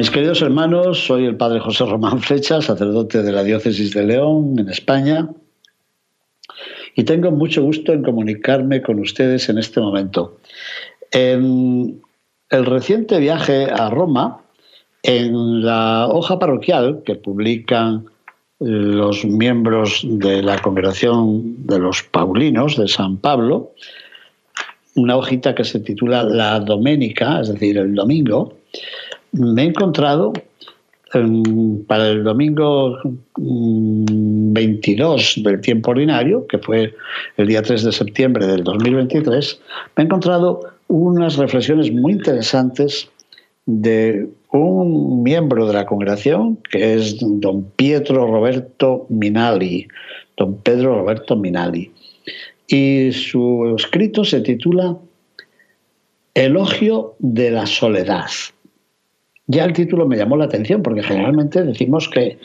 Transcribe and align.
Mis 0.00 0.10
queridos 0.10 0.40
hermanos, 0.40 1.04
soy 1.04 1.26
el 1.26 1.36
padre 1.36 1.60
José 1.60 1.84
Román 1.84 2.22
Flecha, 2.22 2.62
sacerdote 2.62 3.22
de 3.22 3.32
la 3.32 3.44
diócesis 3.44 3.92
de 3.92 4.02
León, 4.02 4.58
en 4.58 4.70
España, 4.70 5.28
y 6.96 7.04
tengo 7.04 7.30
mucho 7.32 7.62
gusto 7.62 7.92
en 7.92 8.02
comunicarme 8.02 8.80
con 8.80 8.98
ustedes 8.98 9.50
en 9.50 9.58
este 9.58 9.78
momento. 9.78 10.38
En 11.12 12.00
el 12.48 12.64
reciente 12.64 13.18
viaje 13.18 13.66
a 13.66 13.90
Roma, 13.90 14.40
en 15.02 15.62
la 15.66 16.08
hoja 16.08 16.38
parroquial 16.38 17.02
que 17.04 17.16
publican 17.16 18.06
los 18.58 19.26
miembros 19.26 20.00
de 20.02 20.42
la 20.42 20.62
congregación 20.62 21.66
de 21.66 21.78
los 21.78 22.04
Paulinos 22.04 22.78
de 22.78 22.88
San 22.88 23.18
Pablo, 23.18 23.72
una 24.94 25.18
hojita 25.18 25.54
que 25.54 25.64
se 25.64 25.80
titula 25.80 26.22
La 26.22 26.58
Doménica, 26.58 27.42
es 27.42 27.52
decir, 27.52 27.76
el 27.76 27.94
domingo, 27.94 28.54
me 29.32 29.62
he 29.62 29.66
encontrado 29.66 30.32
para 31.86 32.08
el 32.08 32.22
domingo 32.22 32.98
22 33.36 35.38
mm, 35.38 35.42
del 35.42 35.60
tiempo 35.60 35.90
ordinario, 35.90 36.46
que 36.46 36.58
fue 36.58 36.94
el 37.36 37.48
día 37.48 37.62
3 37.62 37.82
de 37.82 37.92
septiembre 37.92 38.46
del 38.46 38.62
2023, 38.62 39.60
me 39.96 40.02
he 40.02 40.06
encontrado 40.06 40.60
unas 40.86 41.36
reflexiones 41.36 41.92
muy 41.92 42.12
interesantes 42.12 43.08
de 43.66 44.28
un 44.52 45.22
miembro 45.22 45.66
de 45.66 45.74
la 45.74 45.86
congregación, 45.86 46.58
que 46.70 46.94
es 46.94 47.16
don 47.20 47.64
Pietro 47.76 48.26
Roberto 48.26 49.06
Minali, 49.08 49.88
don 50.36 50.56
Pedro 50.58 51.00
Roberto 51.00 51.36
Minali. 51.36 51.90
Y 52.68 53.10
su 53.12 53.74
escrito 53.76 54.24
se 54.24 54.40
titula 54.40 54.96
Elogio 56.34 57.14
de 57.18 57.50
la 57.50 57.66
soledad 57.66 58.26
ya 59.50 59.64
el 59.64 59.72
título 59.72 60.06
me 60.06 60.16
llamó 60.16 60.36
la 60.36 60.44
atención 60.44 60.82
porque 60.82 61.02
generalmente 61.02 61.62
decimos 61.62 62.08
que, 62.08 62.38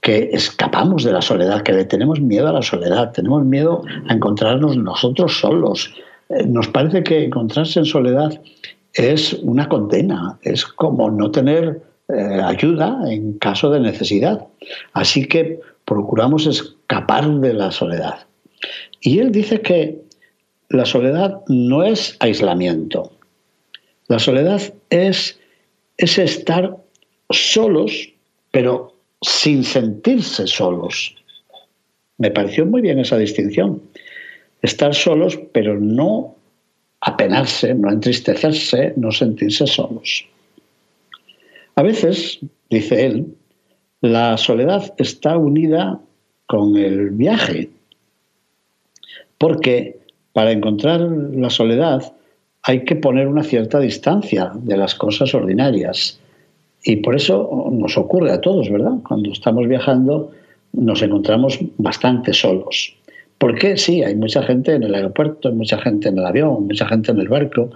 que 0.00 0.30
escapamos 0.32 1.04
de 1.04 1.12
la 1.12 1.20
soledad, 1.20 1.62
que 1.62 1.72
le 1.72 1.84
tenemos 1.84 2.20
miedo 2.20 2.48
a 2.48 2.52
la 2.52 2.62
soledad, 2.62 3.12
tenemos 3.12 3.44
miedo 3.44 3.82
a 4.08 4.14
encontrarnos 4.14 4.76
nosotros 4.76 5.38
solos. 5.38 5.94
Eh, 6.30 6.46
nos 6.46 6.68
parece 6.68 7.02
que 7.02 7.24
encontrarse 7.24 7.78
en 7.78 7.84
soledad 7.84 8.40
es 8.94 9.34
una 9.34 9.68
condena, 9.68 10.38
es 10.42 10.64
como 10.64 11.10
no 11.10 11.30
tener 11.30 11.82
eh, 12.08 12.40
ayuda 12.42 12.98
en 13.06 13.34
caso 13.34 13.70
de 13.70 13.80
necesidad. 13.80 14.46
Así 14.94 15.28
que 15.28 15.60
procuramos 15.84 16.46
escapar 16.46 17.28
de 17.40 17.52
la 17.52 17.70
soledad. 17.70 18.20
Y 19.00 19.18
él 19.18 19.32
dice 19.32 19.60
que 19.60 20.00
la 20.70 20.86
soledad 20.86 21.42
no 21.48 21.82
es 21.82 22.16
aislamiento. 22.20 23.12
La 24.08 24.18
soledad 24.18 24.62
es 24.88 25.38
es 25.98 26.18
estar 26.18 26.76
solos, 27.30 28.12
pero 28.50 28.94
sin 29.22 29.64
sentirse 29.64 30.46
solos. 30.46 31.14
Me 32.18 32.30
pareció 32.30 32.66
muy 32.66 32.82
bien 32.82 32.98
esa 32.98 33.18
distinción. 33.18 33.82
Estar 34.62 34.94
solos, 34.94 35.38
pero 35.52 35.78
no 35.78 36.34
apenarse, 37.00 37.74
no 37.74 37.90
entristecerse, 37.90 38.94
no 38.96 39.12
sentirse 39.12 39.66
solos. 39.66 40.26
A 41.74 41.82
veces, 41.82 42.38
dice 42.70 43.06
él, 43.06 43.26
la 44.00 44.36
soledad 44.36 44.94
está 44.98 45.36
unida 45.36 46.00
con 46.46 46.76
el 46.76 47.10
viaje, 47.10 47.70
porque 49.38 49.98
para 50.32 50.52
encontrar 50.52 51.00
la 51.00 51.50
soledad 51.50 52.12
hay 52.68 52.84
que 52.84 52.96
poner 52.96 53.28
una 53.28 53.44
cierta 53.44 53.78
distancia 53.78 54.50
de 54.54 54.76
las 54.76 54.96
cosas 54.96 55.32
ordinarias. 55.34 56.18
Y 56.82 56.96
por 56.96 57.14
eso 57.14 57.68
nos 57.70 57.96
ocurre 57.96 58.32
a 58.32 58.40
todos, 58.40 58.68
¿verdad? 58.70 58.94
Cuando 59.06 59.30
estamos 59.30 59.68
viajando 59.68 60.32
nos 60.72 61.00
encontramos 61.00 61.58
bastante 61.78 62.34
solos. 62.34 62.92
Porque 63.38 63.76
sí, 63.76 64.02
hay 64.02 64.16
mucha 64.16 64.42
gente 64.42 64.74
en 64.74 64.82
el 64.82 64.94
aeropuerto, 64.94 65.48
hay 65.48 65.54
mucha 65.54 65.78
gente 65.78 66.08
en 66.08 66.18
el 66.18 66.26
avión, 66.26 66.66
mucha 66.66 66.86
gente 66.88 67.12
en 67.12 67.20
el 67.20 67.28
barco, 67.28 67.70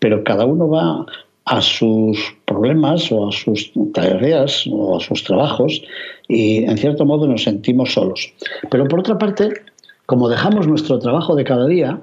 pero 0.00 0.24
cada 0.24 0.44
uno 0.44 0.68
va 0.68 1.06
a 1.44 1.60
sus 1.60 2.18
problemas 2.44 3.12
o 3.12 3.28
a 3.28 3.32
sus 3.32 3.72
tareas 3.94 4.64
o 4.70 4.96
a 4.96 5.00
sus 5.00 5.22
trabajos 5.22 5.82
y 6.28 6.64
en 6.64 6.76
cierto 6.78 7.04
modo 7.04 7.28
nos 7.28 7.44
sentimos 7.44 7.92
solos. 7.92 8.32
Pero 8.70 8.88
por 8.88 9.00
otra 9.00 9.18
parte, 9.18 9.52
como 10.06 10.28
dejamos 10.28 10.66
nuestro 10.66 10.98
trabajo 10.98 11.36
de 11.36 11.44
cada 11.44 11.66
día 11.68 12.00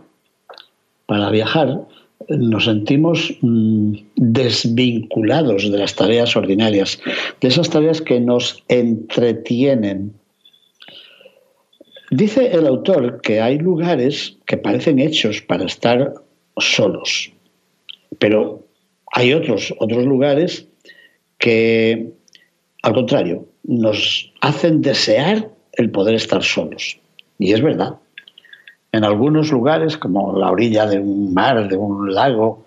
para 1.05 1.29
viajar, 1.31 1.81
nos 2.27 2.65
sentimos 2.65 3.33
mm, 3.41 3.93
desvinculados 4.15 5.71
de 5.71 5.77
las 5.77 5.95
tareas 5.95 6.35
ordinarias, 6.35 6.99
de 7.39 7.47
esas 7.47 7.69
tareas 7.69 8.01
que 8.01 8.19
nos 8.19 8.63
entretienen. 8.67 10.13
Dice 12.11 12.51
el 12.51 12.67
autor 12.67 13.21
que 13.21 13.39
hay 13.39 13.59
lugares 13.59 14.37
que 14.45 14.57
parecen 14.57 14.99
hechos 14.99 15.41
para 15.41 15.65
estar 15.65 16.13
solos, 16.57 17.31
pero 18.17 18.67
hay 19.11 19.33
otros, 19.33 19.73
otros 19.79 20.05
lugares 20.05 20.67
que, 21.37 22.11
al 22.81 22.93
contrario, 22.93 23.47
nos 23.63 24.31
hacen 24.41 24.81
desear 24.81 25.49
el 25.73 25.91
poder 25.91 26.15
estar 26.15 26.43
solos. 26.43 26.99
Y 27.37 27.53
es 27.53 27.61
verdad. 27.61 27.95
En 28.91 29.03
algunos 29.03 29.51
lugares, 29.51 29.97
como 29.97 30.37
la 30.37 30.51
orilla 30.51 30.85
de 30.85 30.99
un 30.99 31.33
mar, 31.33 31.67
de 31.67 31.77
un 31.77 32.13
lago, 32.13 32.65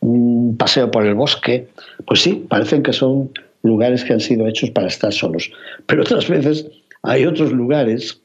un 0.00 0.56
paseo 0.56 0.90
por 0.90 1.06
el 1.06 1.14
bosque, 1.14 1.68
pues 2.06 2.22
sí, 2.22 2.44
parecen 2.48 2.82
que 2.82 2.92
son 2.92 3.30
lugares 3.62 4.04
que 4.04 4.12
han 4.12 4.20
sido 4.20 4.46
hechos 4.48 4.70
para 4.70 4.88
estar 4.88 5.12
solos. 5.12 5.52
Pero 5.86 6.02
otras 6.02 6.28
veces 6.28 6.66
hay 7.02 7.26
otros 7.26 7.52
lugares, 7.52 8.20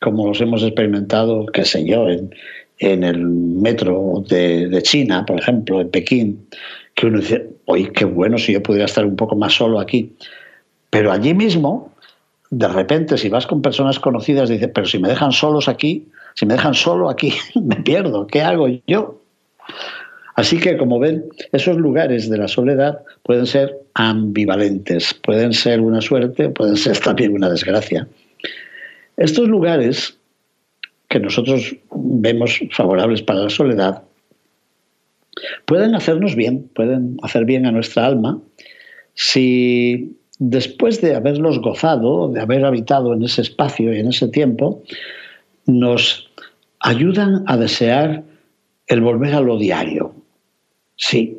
como 0.00 0.28
los 0.28 0.40
hemos 0.40 0.62
experimentado, 0.62 1.46
qué 1.46 1.64
sé 1.64 1.84
yo, 1.84 2.08
en, 2.08 2.30
el 2.80 3.18
metro 3.18 4.22
de, 4.28 4.68
de, 4.68 4.82
China, 4.82 5.26
por 5.26 5.40
ejemplo, 5.40 5.80
en 5.80 5.90
Pekín, 5.90 6.46
que 6.94 7.06
uno 7.06 7.18
dice, 7.18 7.48
oye, 7.64 7.90
qué 7.92 8.04
bueno 8.04 8.38
si 8.38 8.52
yo 8.52 8.62
pudiera 8.62 8.84
estar 8.84 9.04
un 9.04 9.16
poco 9.16 9.34
más 9.34 9.54
solo 9.54 9.80
aquí. 9.80 10.12
Pero 10.90 11.10
allí 11.10 11.34
mismo, 11.34 11.92
de 12.50 12.68
repente, 12.68 13.18
si 13.18 13.28
vas 13.28 13.48
con 13.48 13.62
personas 13.62 13.98
conocidas, 13.98 14.48
dice, 14.48 14.68
pero 14.68 14.86
si 14.86 14.98
me 14.98 15.08
dejan 15.08 15.32
solos 15.32 15.68
aquí, 15.68 16.06
si 16.38 16.46
me 16.46 16.54
dejan 16.54 16.74
solo 16.74 17.10
aquí, 17.10 17.32
me 17.60 17.74
pierdo. 17.82 18.28
¿Qué 18.28 18.42
hago 18.42 18.68
yo? 18.86 19.20
Así 20.36 20.60
que, 20.60 20.76
como 20.76 21.00
ven, 21.00 21.24
esos 21.50 21.76
lugares 21.78 22.30
de 22.30 22.38
la 22.38 22.46
soledad 22.46 23.00
pueden 23.24 23.44
ser 23.44 23.76
ambivalentes, 23.94 25.14
pueden 25.14 25.52
ser 25.52 25.80
una 25.80 26.00
suerte, 26.00 26.48
pueden 26.50 26.76
ser 26.76 26.96
también 27.04 27.32
una 27.32 27.50
desgracia. 27.50 28.06
Estos 29.16 29.48
lugares 29.48 30.16
que 31.08 31.18
nosotros 31.18 31.74
vemos 31.90 32.60
favorables 32.70 33.20
para 33.20 33.40
la 33.40 33.50
soledad 33.50 34.04
pueden 35.64 35.96
hacernos 35.96 36.36
bien, 36.36 36.70
pueden 36.72 37.16
hacer 37.22 37.46
bien 37.46 37.66
a 37.66 37.72
nuestra 37.72 38.06
alma 38.06 38.40
si 39.14 40.16
después 40.38 41.00
de 41.00 41.16
haberlos 41.16 41.58
gozado, 41.58 42.28
de 42.28 42.40
haber 42.40 42.64
habitado 42.64 43.12
en 43.12 43.24
ese 43.24 43.42
espacio 43.42 43.92
y 43.92 43.98
en 43.98 44.08
ese 44.08 44.28
tiempo, 44.28 44.84
nos 45.66 46.27
ayudan 46.80 47.44
a 47.46 47.56
desear 47.56 48.22
el 48.86 49.00
volver 49.00 49.34
a 49.34 49.40
lo 49.40 49.58
diario. 49.58 50.14
Sí, 50.96 51.38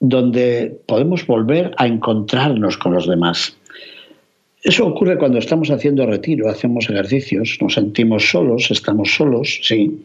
donde 0.00 0.80
podemos 0.86 1.26
volver 1.26 1.72
a 1.76 1.86
encontrarnos 1.86 2.76
con 2.76 2.92
los 2.92 3.06
demás. 3.06 3.56
Eso 4.62 4.86
ocurre 4.86 5.18
cuando 5.18 5.38
estamos 5.38 5.70
haciendo 5.70 6.06
retiro, 6.06 6.48
hacemos 6.48 6.88
ejercicios, 6.88 7.58
nos 7.60 7.74
sentimos 7.74 8.30
solos, 8.30 8.70
estamos 8.70 9.14
solos, 9.14 9.60
sí, 9.62 10.04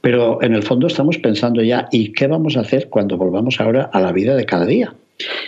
pero 0.00 0.42
en 0.42 0.54
el 0.54 0.62
fondo 0.62 0.86
estamos 0.86 1.18
pensando 1.18 1.62
ya, 1.62 1.88
¿y 1.92 2.12
qué 2.12 2.26
vamos 2.26 2.56
a 2.56 2.60
hacer 2.60 2.88
cuando 2.88 3.16
volvamos 3.16 3.60
ahora 3.60 3.90
a 3.92 4.00
la 4.00 4.12
vida 4.12 4.34
de 4.34 4.46
cada 4.46 4.66
día? 4.66 4.94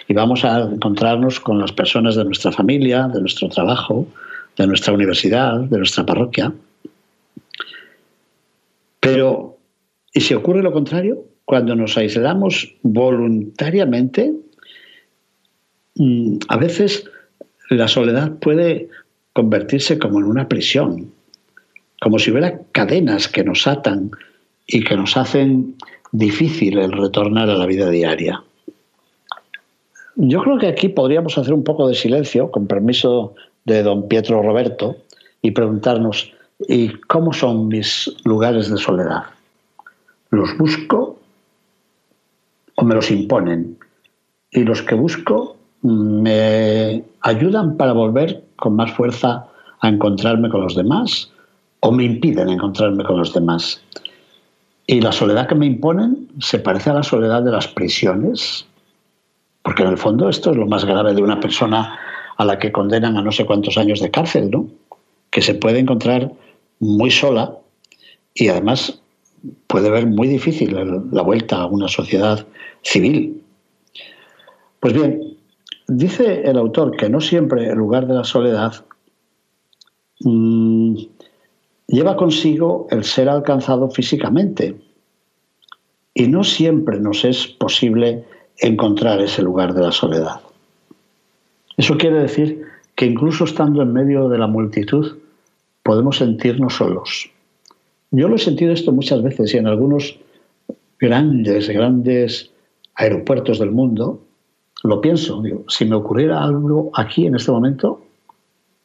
Y 0.08 0.14
vamos 0.14 0.44
a 0.44 0.60
encontrarnos 0.60 1.40
con 1.40 1.58
las 1.58 1.72
personas 1.72 2.17
de 2.17 2.25
nuestra 2.25 2.52
familia, 2.52 3.08
de 3.12 3.20
nuestro 3.20 3.49
trabajo, 3.49 4.06
de 4.56 4.67
nuestra 4.67 4.93
universidad, 4.93 5.60
de 5.60 5.78
nuestra 5.78 6.06
parroquia. 6.06 6.52
Pero, 9.05 9.59
¿y 10.12 10.21
si 10.21 10.35
ocurre 10.35 10.62
lo 10.62 10.73
contrario? 10.73 11.25
cuando 11.45 11.77
nos 11.77 11.97
aislamos 11.97 12.75
voluntariamente, 12.83 14.33
mm, 15.97 16.39
a 16.49 16.56
veces 16.56 17.05
la 17.71 17.89
soledad 17.89 18.39
puede 18.39 18.89
convertirse 19.33 19.99
como 19.99 20.21
en 20.21 20.27
una 20.27 20.49
prisión, 20.49 21.12
como 22.01 22.19
si 22.19 22.31
hubiera 22.31 22.61
cadenas 22.73 23.29
que 23.29 23.45
nos 23.45 23.67
atan 23.67 24.11
y 24.67 24.83
que 24.83 24.97
nos 24.97 25.17
hacen 25.17 25.77
difícil 26.12 26.79
el 26.79 26.93
retornar 26.93 27.51
a 27.51 27.56
la 27.56 27.67
vida 27.67 27.91
diaria. 27.91 28.43
Yo 30.17 30.43
creo 30.43 30.59
que 30.59 30.69
aquí 30.69 30.89
podríamos 30.89 31.37
hacer 31.37 31.53
un 31.53 31.65
poco 31.65 31.89
de 31.89 31.95
silencio, 31.95 32.51
con 32.51 32.67
permiso 32.67 33.35
de 33.65 33.83
don 33.83 34.09
Pietro 34.09 34.43
Roberto, 34.43 34.97
y 35.43 35.51
preguntarnos, 35.51 36.33
¿y 36.69 36.88
cómo 37.08 37.32
son 37.32 37.69
mis 37.69 38.14
lugares 38.25 38.70
de 38.70 38.76
soledad? 38.76 39.25
¿Los 40.31 40.56
busco 40.56 41.19
o 42.76 42.84
me 42.84 42.94
los 42.94 43.11
imponen? 43.11 43.78
Y 44.50 44.64
los 44.64 44.82
que 44.82 44.94
busco 44.94 45.56
me 45.82 47.05
ayudan 47.20 47.76
para 47.76 47.93
volver 47.93 48.44
con 48.56 48.76
más 48.76 48.93
fuerza 48.93 49.46
a 49.81 49.88
encontrarme 49.88 50.49
con 50.49 50.62
los 50.62 50.75
demás 50.75 51.31
o 51.81 51.93
me 51.93 52.05
impiden 52.05 52.49
encontrarme 52.49 53.05
con 53.05 53.19
los 53.19 53.34
demás. 53.34 53.82
Y 54.87 55.00
la 55.00 55.12
soledad 55.12 55.49
que 55.49 55.55
me 55.55 55.67
imponen 55.67 56.28
se 56.40 56.58
parece 56.58 56.90
a 56.90 56.94
la 56.94 57.02
soledad 57.02 57.43
de 57.43 57.50
las 57.50 57.69
prisiones, 57.69 58.67
porque 59.62 59.82
en 59.82 59.90
el 59.90 59.99
fondo 59.99 60.28
esto 60.28 60.50
es 60.50 60.56
lo 60.56 60.67
más 60.67 60.84
grave 60.84 61.14
de 61.14 61.22
una 61.22 61.40
persona 61.40 61.99
a 62.37 62.44
la 62.44 62.58
que 62.58 62.72
condenan 62.72 63.17
a 63.17 63.22
no 63.22 63.32
sé 63.32 63.44
cuántos 63.44 63.78
años 63.78 64.00
de 64.00 64.10
cárcel, 64.10 64.50
¿no? 64.50 64.67
Que 65.31 65.43
se 65.43 65.55
puede 65.55 65.78
encontrar 65.78 66.32
muy 66.84 67.10
sola 67.10 67.56
y 68.34 68.48
además 68.48 69.00
puede 69.66 69.90
ver 69.90 70.06
muy 70.06 70.28
difícil 70.28 70.76
la 71.10 71.22
vuelta 71.22 71.62
a 71.62 71.66
una 71.66 71.88
sociedad 71.88 72.46
civil. 72.82 73.42
Pues 74.81 74.92
bien, 74.92 75.38
dice 75.88 76.42
el 76.42 76.58
autor 76.58 76.96
que 76.96 77.08
no 77.08 77.20
siempre 77.20 77.69
el 77.70 77.78
lugar 77.78 78.06
de 78.06 78.14
la 78.14 78.25
soledad 78.25 78.84
mm, 80.20 80.96
lleva 81.86 82.16
consigo 82.16 82.86
el 82.90 83.04
ser 83.04 83.31
alcanzado 83.31 83.90
físicamente. 83.90 84.76
Y 86.12 86.28
no 86.28 86.44
siempre 86.44 87.00
nos 87.00 87.25
es 87.25 87.46
posible 87.46 88.25
encontrar 88.58 89.20
ese 89.20 89.42
lugar 89.42 89.72
de 89.75 89.81
la 89.81 89.90
soledad. 89.90 90.40
Eso 91.76 91.96
quiere 91.96 92.20
decir 92.20 92.62
que 92.94 93.06
incluso 93.06 93.44
estando 93.44 93.82
en 93.82 93.92
medio 93.92 94.28
de 94.28 94.38
la 94.38 94.46
multitud 94.46 95.16
podemos 95.84 96.16
sentirnos 96.16 96.75
solos. 96.75 97.31
Yo 98.10 98.28
lo 98.28 98.36
he 98.36 98.38
sentido 98.38 98.72
esto 98.72 98.90
muchas 98.90 99.22
veces 99.22 99.54
y 99.54 99.58
en 99.58 99.69
algunos 99.69 100.19
grandes, 100.98 101.69
grandes 101.69 102.50
aeropuertos 102.94 103.58
del 103.58 103.70
mundo 103.70 104.20
lo 104.82 105.00
pienso. 105.00 105.42
si 105.69 105.84
me 105.84 105.94
ocurriera 105.94 106.42
algo 106.42 106.90
aquí 106.94 107.26
en 107.26 107.36
este 107.36 107.50
momento, 107.50 108.02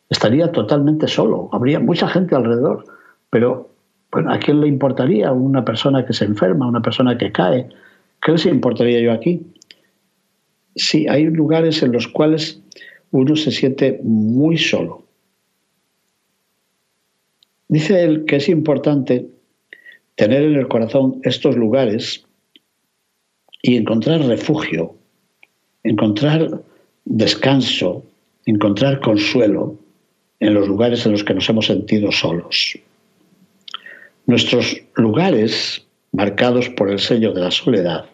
estaría 0.09 0.51
totalmente 0.51 1.07
solo. 1.07 1.49
Habría 1.51 1.79
mucha 1.79 2.07
gente 2.07 2.35
alrededor, 2.35 2.85
pero 3.29 3.69
bueno, 4.11 4.31
¿a 4.31 4.39
quién 4.39 4.61
le 4.61 4.67
importaría 4.67 5.31
una 5.31 5.63
persona 5.63 6.05
que 6.05 6.13
se 6.13 6.25
enferma, 6.25 6.67
una 6.67 6.81
persona 6.81 7.17
que 7.17 7.31
cae? 7.31 7.69
¿Qué 8.21 8.31
les 8.31 8.45
importaría 8.45 8.99
yo 9.01 9.11
aquí? 9.11 9.45
Sí, 10.75 11.07
hay 11.07 11.25
lugares 11.25 11.83
en 11.83 11.91
los 11.91 12.07
cuales 12.07 12.61
uno 13.11 13.35
se 13.35 13.51
siente 13.51 13.99
muy 14.03 14.57
solo. 14.57 15.08
Dice 17.69 18.03
él 18.03 18.25
que 18.25 18.37
es 18.37 18.49
importante 18.49 19.27
tener 20.15 20.41
en 20.41 20.55
el 20.55 20.67
corazón 20.67 21.21
estos 21.23 21.55
lugares 21.55 22.25
y 23.61 23.77
encontrar 23.77 24.21
refugio, 24.21 24.95
encontrar 25.83 26.61
descanso, 27.05 28.03
encontrar 28.45 28.99
consuelo 29.01 29.77
en 30.39 30.55
los 30.55 30.67
lugares 30.67 31.05
en 31.05 31.11
los 31.11 31.23
que 31.23 31.35
nos 31.35 31.47
hemos 31.47 31.67
sentido 31.67 32.11
solos. 32.11 32.77
Nuestros 34.25 34.81
lugares, 34.95 35.85
marcados 36.11 36.69
por 36.69 36.89
el 36.89 36.99
sello 36.99 37.33
de 37.33 37.41
la 37.41 37.51
soledad, 37.51 38.05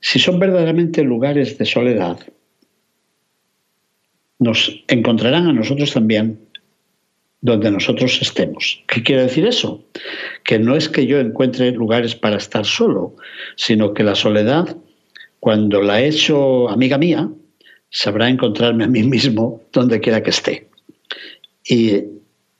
si 0.00 0.18
son 0.18 0.40
verdaderamente 0.40 1.04
lugares 1.04 1.58
de 1.58 1.64
soledad, 1.64 2.18
nos 4.40 4.84
encontrarán 4.88 5.46
a 5.46 5.52
nosotros 5.52 5.92
también 5.92 6.47
donde 7.40 7.70
nosotros 7.70 8.18
estemos. 8.20 8.82
¿Qué 8.88 9.02
quiere 9.02 9.22
decir 9.22 9.46
eso? 9.46 9.84
Que 10.44 10.58
no 10.58 10.74
es 10.74 10.88
que 10.88 11.06
yo 11.06 11.18
encuentre 11.20 11.70
lugares 11.70 12.14
para 12.14 12.36
estar 12.36 12.64
solo, 12.64 13.14
sino 13.56 13.94
que 13.94 14.02
la 14.02 14.14
soledad, 14.14 14.76
cuando 15.40 15.80
la 15.80 16.00
he 16.00 16.08
hecho 16.08 16.68
amiga 16.68 16.98
mía, 16.98 17.28
sabrá 17.90 18.28
encontrarme 18.28 18.84
a 18.84 18.88
mí 18.88 19.02
mismo 19.02 19.62
donde 19.72 20.00
quiera 20.00 20.22
que 20.22 20.30
esté. 20.30 20.68
Y 21.64 22.04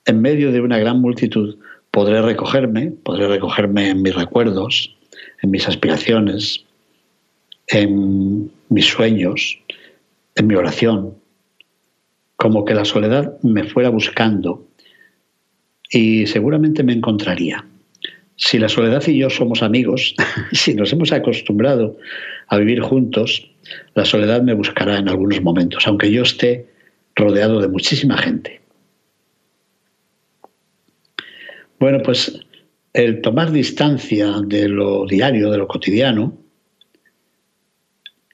en 0.05 0.21
medio 0.21 0.51
de 0.51 0.61
una 0.61 0.79
gran 0.79 1.01
multitud 1.01 1.57
podré 1.91 2.21
recogerme, 2.21 2.91
podré 3.03 3.27
recogerme 3.27 3.89
en 3.89 4.01
mis 4.01 4.15
recuerdos, 4.15 4.95
en 5.41 5.51
mis 5.51 5.67
aspiraciones, 5.67 6.63
en 7.67 8.51
mis 8.69 8.85
sueños, 8.85 9.59
en 10.35 10.47
mi 10.47 10.55
oración, 10.55 11.15
como 12.37 12.63
que 12.63 12.73
la 12.73 12.85
soledad 12.85 13.37
me 13.43 13.65
fuera 13.65 13.89
buscando 13.89 14.68
y 15.89 16.27
seguramente 16.27 16.83
me 16.83 16.93
encontraría. 16.93 17.65
Si 18.35 18.57
la 18.57 18.69
soledad 18.69 19.05
y 19.07 19.17
yo 19.17 19.29
somos 19.29 19.63
amigos, 19.63 20.15
si 20.51 20.73
nos 20.73 20.93
hemos 20.93 21.11
acostumbrado 21.11 21.97
a 22.47 22.57
vivir 22.57 22.81
juntos, 22.81 23.49
la 23.95 24.05
soledad 24.05 24.41
me 24.41 24.53
buscará 24.53 24.97
en 24.97 25.09
algunos 25.09 25.41
momentos, 25.41 25.87
aunque 25.87 26.11
yo 26.11 26.23
esté 26.23 26.67
rodeado 27.15 27.59
de 27.59 27.67
muchísima 27.67 28.17
gente. 28.17 28.61
Bueno, 31.79 31.99
pues 32.03 32.39
el 32.93 33.21
tomar 33.21 33.51
distancia 33.51 34.41
de 34.45 34.67
lo 34.67 35.05
diario, 35.05 35.51
de 35.51 35.57
lo 35.57 35.67
cotidiano, 35.67 36.37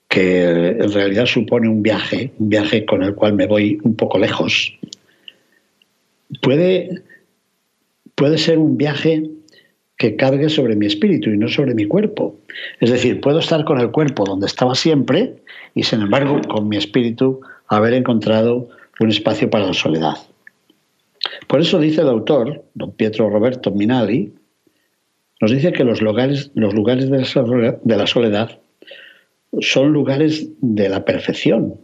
que 0.10 0.70
en 0.70 0.94
realidad 0.94 1.26
supone 1.26 1.68
un 1.68 1.84
viaje, 1.84 2.32
un 2.40 2.50
viaje 2.50 2.86
con 2.86 3.04
el 3.04 3.14
cual 3.16 3.34
me 3.34 3.48
voy 3.48 3.80
un 3.84 3.96
poco 3.96 4.18
lejos, 4.18 4.74
puede, 6.42 7.04
puede 8.16 8.38
ser 8.38 8.58
un 8.58 8.78
viaje 8.78 9.30
que 9.98 10.16
cargue 10.16 10.50
sobre 10.50 10.76
mi 10.76 10.88
espíritu 10.88 11.30
y 11.30 11.38
no 11.38 11.48
sobre 11.48 11.74
mi 11.74 11.86
cuerpo. 11.86 12.38
Es 12.80 12.92
decir, 12.92 13.22
puedo 13.22 13.40
estar 13.40 13.64
con 13.64 13.80
el 13.80 13.92
cuerpo 13.92 14.26
donde 14.26 14.48
estaba 14.48 14.76
siempre 14.76 15.36
y 15.74 15.84
sin 15.84 16.02
embargo 16.02 16.42
con 16.50 16.68
mi 16.68 16.78
espíritu 16.78 17.42
haber 17.68 17.94
encontrado 17.94 18.70
un 19.00 19.10
espacio 19.10 19.50
para 19.50 19.68
la 19.68 19.74
soledad. 19.74 20.16
Por 21.48 21.62
eso 21.62 21.80
dice 21.80 22.02
el 22.02 22.10
autor, 22.10 22.64
don 22.74 22.92
Pietro 22.92 23.30
Roberto 23.30 23.72
Minali, 23.72 24.34
nos 25.42 25.52
dice 25.52 25.74
que 25.74 25.84
los 25.84 26.02
lugares, 26.02 26.52
los 26.56 26.74
lugares 26.74 27.10
de 27.10 27.98
la 27.98 28.08
soledad 28.08 28.60
son 29.60 29.92
lugares 29.92 30.50
de 30.62 30.90
la 30.90 31.06
perfección. 31.06 31.80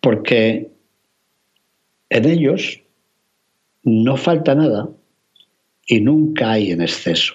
Porque 0.00 0.70
en 2.10 2.24
ellos 2.28 2.82
no 3.84 4.16
falta 4.16 4.54
nada 4.54 4.88
y 5.86 6.00
nunca 6.00 6.52
hay 6.52 6.70
en 6.70 6.82
exceso. 6.82 7.34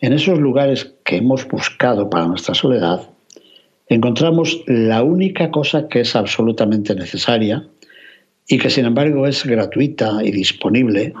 En 0.00 0.12
esos 0.12 0.38
lugares 0.38 0.94
que 1.04 1.16
hemos 1.16 1.46
buscado 1.46 2.08
para 2.08 2.26
nuestra 2.26 2.54
soledad, 2.54 3.10
encontramos 3.88 4.62
la 4.66 5.02
única 5.02 5.50
cosa 5.50 5.88
que 5.88 6.00
es 6.00 6.16
absolutamente 6.16 6.94
necesaria 6.94 7.66
y 8.46 8.58
que 8.58 8.70
sin 8.70 8.86
embargo 8.86 9.26
es 9.26 9.44
gratuita 9.44 10.24
y 10.24 10.30
disponible 10.30 11.12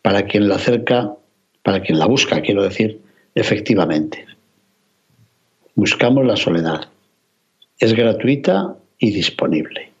para 0.00 0.24
quien 0.26 0.48
la 0.48 0.56
acerca, 0.56 1.14
para 1.62 1.80
quien 1.82 1.98
la 1.98 2.06
busca, 2.06 2.40
quiero 2.40 2.62
decir, 2.62 3.00
efectivamente. 3.34 4.26
Buscamos 5.74 6.24
la 6.24 6.36
soledad. 6.36 6.88
Es 7.78 7.94
gratuita 7.94 8.76
y 8.98 9.10
disponible. 9.10 9.93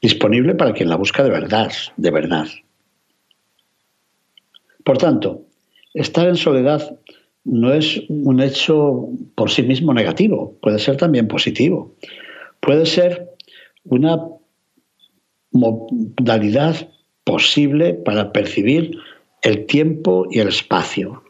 Disponible 0.00 0.54
para 0.54 0.72
quien 0.72 0.88
la 0.88 0.96
busca 0.96 1.24
de 1.24 1.30
verdad, 1.30 1.72
de 1.96 2.10
verdad. 2.10 2.46
Por 4.84 4.98
tanto, 4.98 5.42
estar 5.92 6.26
en 6.26 6.36
soledad 6.36 6.98
no 7.44 7.72
es 7.72 8.00
un 8.08 8.40
hecho 8.40 9.08
por 9.34 9.50
sí 9.50 9.62
mismo 9.62 9.92
negativo, 9.92 10.56
puede 10.62 10.78
ser 10.78 10.96
también 10.96 11.28
positivo. 11.28 11.94
Puede 12.60 12.86
ser 12.86 13.30
una 13.84 14.18
modalidad 15.50 16.88
posible 17.24 17.94
para 17.94 18.32
percibir 18.32 18.98
el 19.42 19.66
tiempo 19.66 20.26
y 20.30 20.40
el 20.40 20.48
espacio. 20.48 21.22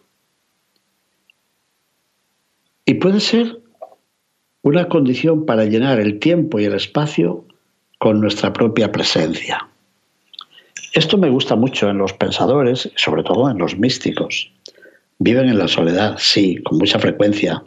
Y 2.84 2.94
puede 2.94 3.20
ser 3.20 3.60
una 4.62 4.88
condición 4.88 5.46
para 5.46 5.64
llenar 5.64 6.00
el 6.00 6.18
tiempo 6.20 6.58
y 6.60 6.64
el 6.64 6.74
espacio 6.74 7.47
con 7.98 8.20
nuestra 8.20 8.52
propia 8.52 8.90
presencia. 8.90 9.68
Esto 10.94 11.18
me 11.18 11.28
gusta 11.28 11.56
mucho 11.56 11.90
en 11.90 11.98
los 11.98 12.12
pensadores, 12.12 12.90
sobre 12.96 13.22
todo 13.22 13.50
en 13.50 13.58
los 13.58 13.76
místicos. 13.76 14.50
viven 15.20 15.48
en 15.48 15.58
la 15.58 15.66
soledad, 15.66 16.14
sí, 16.18 16.62
con 16.62 16.78
mucha 16.78 16.98
frecuencia, 17.00 17.60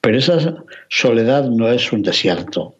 pero 0.00 0.18
esa 0.18 0.62
soledad 0.88 1.44
no 1.48 1.68
es 1.68 1.92
un 1.92 2.02
desierto, 2.02 2.76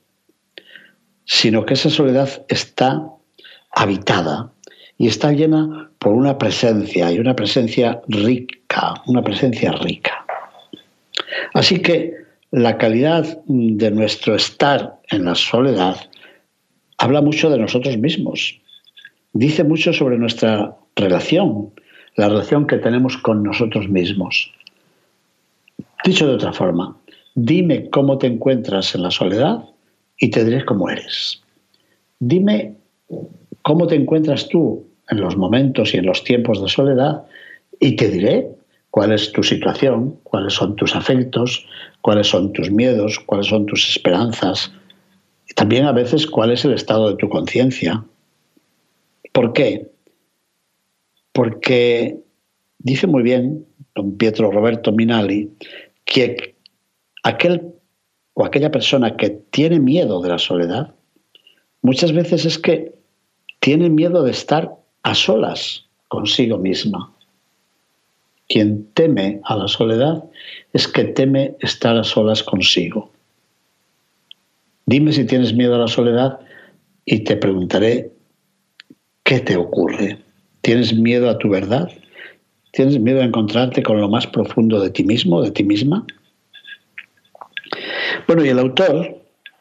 sino 1.24 1.66
que 1.66 1.74
esa 1.74 1.90
soledad 1.90 2.44
está 2.48 3.04
habitada 3.72 4.52
y 4.98 5.08
está 5.08 5.32
llena 5.32 5.90
por 5.98 6.12
una 6.12 6.38
presencia 6.38 7.10
y 7.10 7.18
una 7.18 7.34
presencia 7.34 8.00
rica, 8.06 8.94
una 9.06 9.22
presencia 9.22 9.72
rica. 9.72 10.24
Así 11.54 11.80
que 11.80 12.14
la 12.52 12.78
calidad 12.78 13.38
de 13.46 13.90
nuestro 13.90 14.36
estar 14.36 15.00
en 15.10 15.24
la 15.24 15.34
soledad 15.34 15.96
habla 17.02 17.20
mucho 17.20 17.50
de 17.50 17.58
nosotros 17.58 17.98
mismos, 17.98 18.60
dice 19.32 19.64
mucho 19.64 19.92
sobre 19.92 20.18
nuestra 20.18 20.76
relación, 20.94 21.72
la 22.14 22.28
relación 22.28 22.64
que 22.68 22.76
tenemos 22.76 23.16
con 23.16 23.42
nosotros 23.42 23.88
mismos. 23.88 24.52
Dicho 26.04 26.28
de 26.28 26.34
otra 26.34 26.52
forma, 26.52 26.96
dime 27.34 27.90
cómo 27.90 28.18
te 28.18 28.28
encuentras 28.28 28.94
en 28.94 29.02
la 29.02 29.10
soledad 29.10 29.64
y 30.16 30.30
te 30.30 30.44
diré 30.44 30.64
cómo 30.64 30.88
eres. 30.90 31.42
Dime 32.20 32.76
cómo 33.62 33.88
te 33.88 33.96
encuentras 33.96 34.48
tú 34.48 34.86
en 35.10 35.20
los 35.20 35.36
momentos 35.36 35.94
y 35.94 35.96
en 35.96 36.06
los 36.06 36.22
tiempos 36.22 36.62
de 36.62 36.68
soledad 36.68 37.24
y 37.80 37.96
te 37.96 38.10
diré 38.10 38.48
cuál 38.92 39.10
es 39.10 39.32
tu 39.32 39.42
situación, 39.42 40.18
cuáles 40.22 40.52
son 40.52 40.76
tus 40.76 40.94
afectos, 40.94 41.66
cuáles 42.00 42.28
son 42.28 42.52
tus 42.52 42.70
miedos, 42.70 43.18
cuáles 43.18 43.48
son 43.48 43.66
tus 43.66 43.90
esperanzas 43.90 44.70
también 45.54 45.84
a 45.84 45.92
veces 45.92 46.26
cuál 46.26 46.50
es 46.50 46.64
el 46.64 46.72
estado 46.72 47.10
de 47.10 47.16
tu 47.16 47.28
conciencia. 47.28 48.04
¿Por 49.32 49.52
qué? 49.52 49.90
Porque 51.32 52.18
dice 52.78 53.06
muy 53.06 53.22
bien 53.22 53.66
don 53.94 54.16
Pietro 54.16 54.50
Roberto 54.50 54.92
Minali 54.92 55.50
que 56.04 56.54
aquel 57.22 57.72
o 58.34 58.44
aquella 58.44 58.70
persona 58.70 59.16
que 59.16 59.30
tiene 59.30 59.78
miedo 59.78 60.22
de 60.22 60.30
la 60.30 60.38
soledad, 60.38 60.94
muchas 61.82 62.12
veces 62.12 62.44
es 62.44 62.58
que 62.58 62.94
tiene 63.60 63.90
miedo 63.90 64.24
de 64.24 64.30
estar 64.30 64.74
a 65.02 65.14
solas 65.14 65.84
consigo 66.08 66.58
misma. 66.58 67.12
Quien 68.48 68.86
teme 68.94 69.40
a 69.44 69.56
la 69.56 69.68
soledad 69.68 70.24
es 70.72 70.88
que 70.88 71.04
teme 71.04 71.54
estar 71.60 71.96
a 71.96 72.04
solas 72.04 72.42
consigo. 72.42 73.11
Dime 74.86 75.12
si 75.12 75.24
tienes 75.24 75.54
miedo 75.54 75.74
a 75.74 75.78
la 75.78 75.88
soledad 75.88 76.40
y 77.04 77.24
te 77.24 77.36
preguntaré 77.36 78.12
qué 79.22 79.40
te 79.40 79.56
ocurre. 79.56 80.18
¿Tienes 80.60 80.94
miedo 80.94 81.28
a 81.28 81.38
tu 81.38 81.48
verdad? 81.48 81.88
¿Tienes 82.72 82.98
miedo 82.98 83.20
a 83.20 83.24
encontrarte 83.24 83.82
con 83.82 84.00
lo 84.00 84.08
más 84.08 84.26
profundo 84.26 84.80
de 84.80 84.90
ti 84.90 85.04
mismo, 85.04 85.42
de 85.42 85.50
ti 85.50 85.62
misma? 85.62 86.06
Bueno, 88.26 88.44
y 88.44 88.48
el 88.48 88.58
autor, 88.58 89.20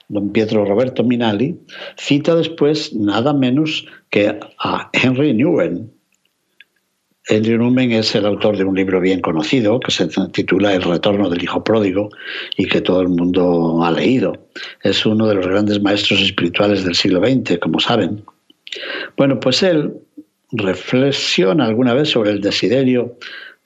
don 0.10 0.32
Pietro 0.32 0.66
Roberto 0.66 1.04
Minali, 1.04 1.60
cita 1.98 2.36
después 2.36 2.94
nada 2.94 3.34
menos 3.34 3.86
que 4.10 4.40
a 4.60 4.90
Henry 4.94 5.34
Newen. 5.34 5.92
Henry 7.32 7.58
Newen 7.58 7.92
es 7.94 8.14
el 8.14 8.26
autor 8.26 8.58
de 8.58 8.66
un 8.66 8.76
libro 8.76 9.00
bien 9.00 9.22
conocido 9.22 9.80
que 9.80 9.92
se 9.92 10.08
titula 10.32 10.74
El 10.74 10.84
retorno 10.84 11.30
del 11.30 11.42
hijo 11.42 11.64
pródigo 11.64 12.10
y 12.58 12.68
que 12.68 12.82
todo 12.82 13.02
el 13.02 13.08
mundo 13.08 13.84
ha 13.84 13.92
leído. 13.92 14.34
Es 14.84 15.06
uno 15.06 15.28
de 15.28 15.36
los 15.36 15.48
grandes 15.48 15.82
maestros 15.82 16.22
espirituales 16.22 16.84
del 16.84 16.96
siglo 16.96 17.22
XX, 17.26 17.58
como 17.60 17.80
saben. 17.80 18.24
Bueno, 19.18 19.40
pues 19.40 19.64
él 19.64 19.94
reflexiona 20.52 21.66
alguna 21.66 21.94
vez 21.94 22.10
sobre 22.10 22.32
el 22.32 22.42
desiderio 22.42 23.18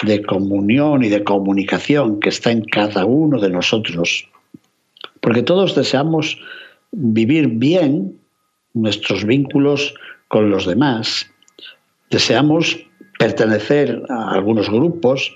de 0.03 0.21
comunión 0.21 1.03
y 1.03 1.09
de 1.09 1.23
comunicación 1.23 2.19
que 2.19 2.29
está 2.29 2.51
en 2.51 2.63
cada 2.65 3.05
uno 3.05 3.39
de 3.39 3.49
nosotros 3.49 4.29
porque 5.25 5.41
todos 5.41 5.73
deseamos 5.73 6.39
vivir 6.91 7.47
bien 7.47 8.15
nuestros 8.75 9.25
vínculos 9.25 9.95
con 10.27 10.51
los 10.51 10.67
demás, 10.67 11.25
deseamos 12.11 12.77
pertenecer 13.19 14.03
a 14.09 14.31
algunos 14.33 14.69
grupos, 14.69 15.31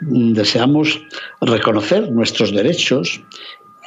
deseamos 0.00 1.00
reconocer 1.40 2.10
nuestros 2.10 2.52
derechos 2.52 3.22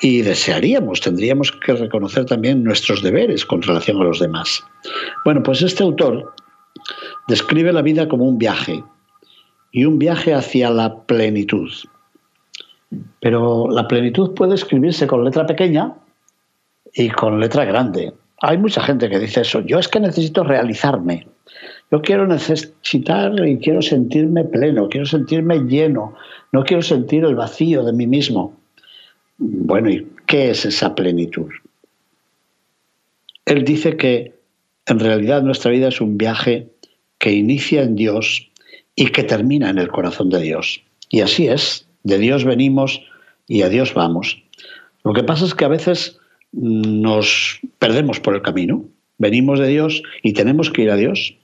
y 0.02 0.22
desearíamos, 0.22 1.02
tendríamos 1.02 1.52
que 1.52 1.74
reconocer 1.74 2.26
también 2.26 2.64
nuestros 2.64 3.02
deberes 3.02 3.46
con 3.46 3.62
relación 3.62 4.02
a 4.02 4.06
los 4.06 4.20
demás. 4.20 4.64
Bueno, 5.24 5.42
pues 5.44 5.62
este 5.62 5.84
autor 5.84 6.34
describe 7.28 7.72
la 7.74 7.82
vida 7.82 8.08
como 8.08 8.26
un 8.26 8.38
viaje 8.38 8.84
y 9.72 9.86
un 9.86 10.00
viaje 10.00 10.34
hacia 10.34 10.70
la 10.70 11.04
plenitud. 11.04 11.72
Pero 13.20 13.70
la 13.70 13.88
plenitud 13.88 14.34
puede 14.34 14.56
escribirse 14.56 15.08
con 15.08 15.24
letra 15.24 15.46
pequeña 15.46 15.94
y 16.94 17.10
con 17.10 17.40
letra 17.40 17.66
grande. 17.66 18.14
Hay 18.42 18.58
mucha 18.58 18.82
gente 18.82 19.10
que 19.10 19.20
dice 19.20 19.42
eso. 19.42 19.62
Yo 19.62 19.80
es 19.80 19.88
que 19.88 20.00
necesito 20.00 20.44
realizarme. 20.44 21.28
Yo 21.92 22.02
quiero 22.02 22.28
necesitar 22.28 23.34
y 23.48 23.58
quiero 23.60 23.82
sentirme 23.82 24.44
pleno, 24.44 24.90
quiero 24.90 25.06
sentirme 25.06 25.60
lleno, 25.60 26.16
no 26.52 26.64
quiero 26.64 26.82
sentir 26.82 27.24
el 27.24 27.36
vacío 27.36 27.84
de 27.84 27.94
mí 27.94 28.08
mismo. 28.08 28.58
Bueno, 29.38 29.90
¿y 29.90 30.08
qué 30.26 30.50
es 30.50 30.66
esa 30.66 30.96
plenitud? 30.96 31.52
Él 33.46 33.64
dice 33.64 33.98
que 33.98 34.34
en 34.88 35.00
realidad 35.00 35.44
nuestra 35.44 35.72
vida 35.72 35.90
es 35.90 36.02
un 36.02 36.18
viaje 36.18 36.70
que 37.20 37.32
inicia 37.32 37.84
en 37.84 37.96
Dios 37.96 38.50
y 38.96 39.08
que 39.08 39.24
termina 39.24 39.70
en 39.70 39.78
el 39.78 39.90
corazón 39.90 40.30
de 40.30 40.42
Dios. 40.42 40.82
Y 41.10 41.22
así 41.22 41.48
es, 41.48 41.88
de 42.04 42.18
Dios 42.18 42.46
venimos 42.46 43.02
y 43.48 43.62
a 43.62 43.70
Dios 43.70 43.94
vamos. 43.94 44.44
Lo 45.04 45.14
que 45.14 45.24
pasa 45.24 45.46
es 45.46 45.54
que 45.54 45.66
a 45.66 45.70
veces 45.70 46.20
nos 46.52 47.60
perdemos 47.80 48.20
por 48.20 48.36
el 48.36 48.42
camino. 48.42 48.86
Venimos 49.18 49.60
de 49.60 49.68
Dios 49.68 50.02
y 50.24 50.34
tenemos 50.34 50.72
que 50.72 50.84
ir 50.84 50.92
a 50.92 50.96
Dios. 50.96 51.36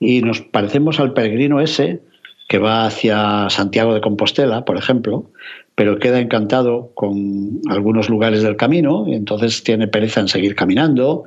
Y 0.00 0.22
nos 0.22 0.40
parecemos 0.40 0.98
al 0.98 1.12
peregrino 1.12 1.60
ese 1.60 2.00
que 2.48 2.58
va 2.58 2.84
hacia 2.84 3.48
Santiago 3.48 3.94
de 3.94 4.00
Compostela, 4.00 4.64
por 4.64 4.76
ejemplo, 4.76 5.30
pero 5.76 6.00
queda 6.00 6.18
encantado 6.18 6.90
con 6.94 7.60
algunos 7.68 8.08
lugares 8.08 8.42
del 8.42 8.56
camino 8.56 9.04
y 9.06 9.14
entonces 9.14 9.62
tiene 9.62 9.86
pereza 9.86 10.18
en 10.18 10.26
seguir 10.26 10.56
caminando 10.56 11.24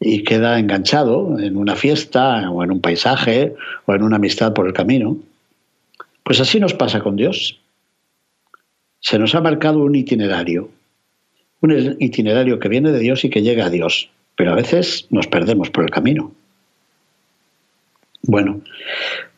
y 0.00 0.24
queda 0.24 0.58
enganchado 0.58 1.38
en 1.38 1.58
una 1.58 1.76
fiesta 1.76 2.50
o 2.50 2.64
en 2.64 2.70
un 2.70 2.80
paisaje 2.80 3.54
o 3.84 3.94
en 3.94 4.02
una 4.02 4.16
amistad 4.16 4.54
por 4.54 4.66
el 4.66 4.72
camino. 4.72 5.18
Pues 6.22 6.40
así 6.40 6.58
nos 6.58 6.72
pasa 6.72 7.00
con 7.00 7.16
Dios 7.16 7.58
se 9.02 9.18
nos 9.18 9.34
ha 9.34 9.40
marcado 9.40 9.82
un 9.82 9.94
itinerario, 9.96 10.70
un 11.60 11.96
itinerario 11.98 12.60
que 12.60 12.68
viene 12.68 12.92
de 12.92 13.00
Dios 13.00 13.24
y 13.24 13.30
que 13.30 13.42
llega 13.42 13.66
a 13.66 13.70
Dios, 13.70 14.10
pero 14.36 14.52
a 14.52 14.54
veces 14.54 15.06
nos 15.10 15.26
perdemos 15.26 15.70
por 15.70 15.84
el 15.84 15.90
camino. 15.90 16.32
Bueno, 18.22 18.60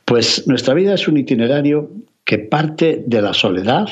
pues 0.05 0.47
nuestra 0.47 0.75
vida 0.75 0.95
es 0.95 1.09
un 1.09 1.17
itinerario 1.17 1.91
que 2.25 2.39
parte 2.39 3.03
de 3.07 3.23
la 3.23 3.35
soledad, 3.35 3.89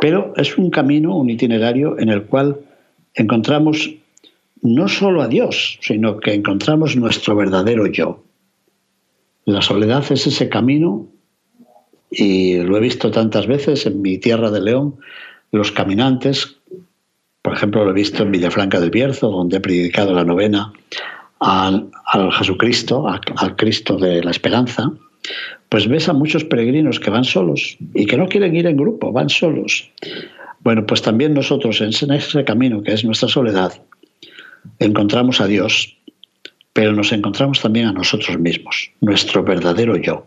pero 0.00 0.32
es 0.36 0.58
un 0.58 0.70
camino, 0.70 1.16
un 1.16 1.30
itinerario 1.30 1.98
en 1.98 2.08
el 2.08 2.24
cual 2.24 2.60
encontramos 3.14 3.94
no 4.62 4.88
solo 4.88 5.22
a 5.22 5.28
Dios, 5.28 5.78
sino 5.82 6.18
que 6.18 6.32
encontramos 6.32 6.96
nuestro 6.96 7.36
verdadero 7.36 7.86
yo. 7.86 8.24
La 9.44 9.60
soledad 9.60 10.04
es 10.10 10.26
ese 10.26 10.48
camino 10.48 11.06
y 12.10 12.56
lo 12.58 12.76
he 12.76 12.80
visto 12.80 13.10
tantas 13.10 13.46
veces 13.46 13.86
en 13.86 14.00
mi 14.00 14.18
tierra 14.18 14.50
de 14.50 14.62
León, 14.62 14.96
los 15.52 15.70
caminantes, 15.70 16.56
por 17.42 17.52
ejemplo, 17.52 17.84
lo 17.84 17.90
he 17.90 17.94
visto 17.94 18.22
en 18.22 18.32
Villafranca 18.32 18.80
del 18.80 18.90
Bierzo, 18.90 19.30
donde 19.30 19.58
he 19.58 19.60
predicado 19.60 20.14
la 20.14 20.24
novena 20.24 20.72
al, 21.40 21.90
Jesucristo, 22.32 23.06
al, 23.08 23.56
Cristo 23.56 23.96
de 23.96 24.22
la 24.22 24.30
Esperanza, 24.30 24.90
pues 25.68 25.88
ves 25.88 26.08
a 26.08 26.12
muchos 26.12 26.44
peregrinos 26.44 27.00
que 27.00 27.10
van 27.10 27.24
solos 27.24 27.76
y 27.94 28.06
que 28.06 28.16
no 28.16 28.28
quieren 28.28 28.54
ir 28.54 28.66
en 28.66 28.76
grupo, 28.76 29.12
van 29.12 29.28
solos. 29.28 29.90
Bueno, 30.60 30.86
pues 30.86 31.02
también 31.02 31.34
nosotros 31.34 31.80
en 31.80 32.12
ese 32.12 32.44
camino 32.44 32.82
que 32.82 32.92
es 32.92 33.04
nuestra 33.04 33.28
soledad, 33.28 33.72
encontramos 34.78 35.40
a 35.40 35.46
Dios, 35.46 35.96
pero 36.72 36.92
nos 36.92 37.12
encontramos 37.12 37.60
también 37.60 37.86
a 37.86 37.92
nosotros 37.92 38.38
mismos, 38.38 38.90
nuestro 39.00 39.42
verdadero 39.42 39.96
yo. 39.96 40.26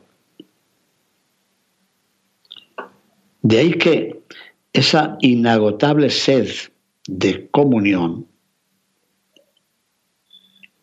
De 3.41 3.59
ahí 3.59 3.73
que 3.73 4.19
esa 4.73 5.17
inagotable 5.21 6.09
sed 6.09 6.49
de 7.07 7.47
comunión 7.49 8.27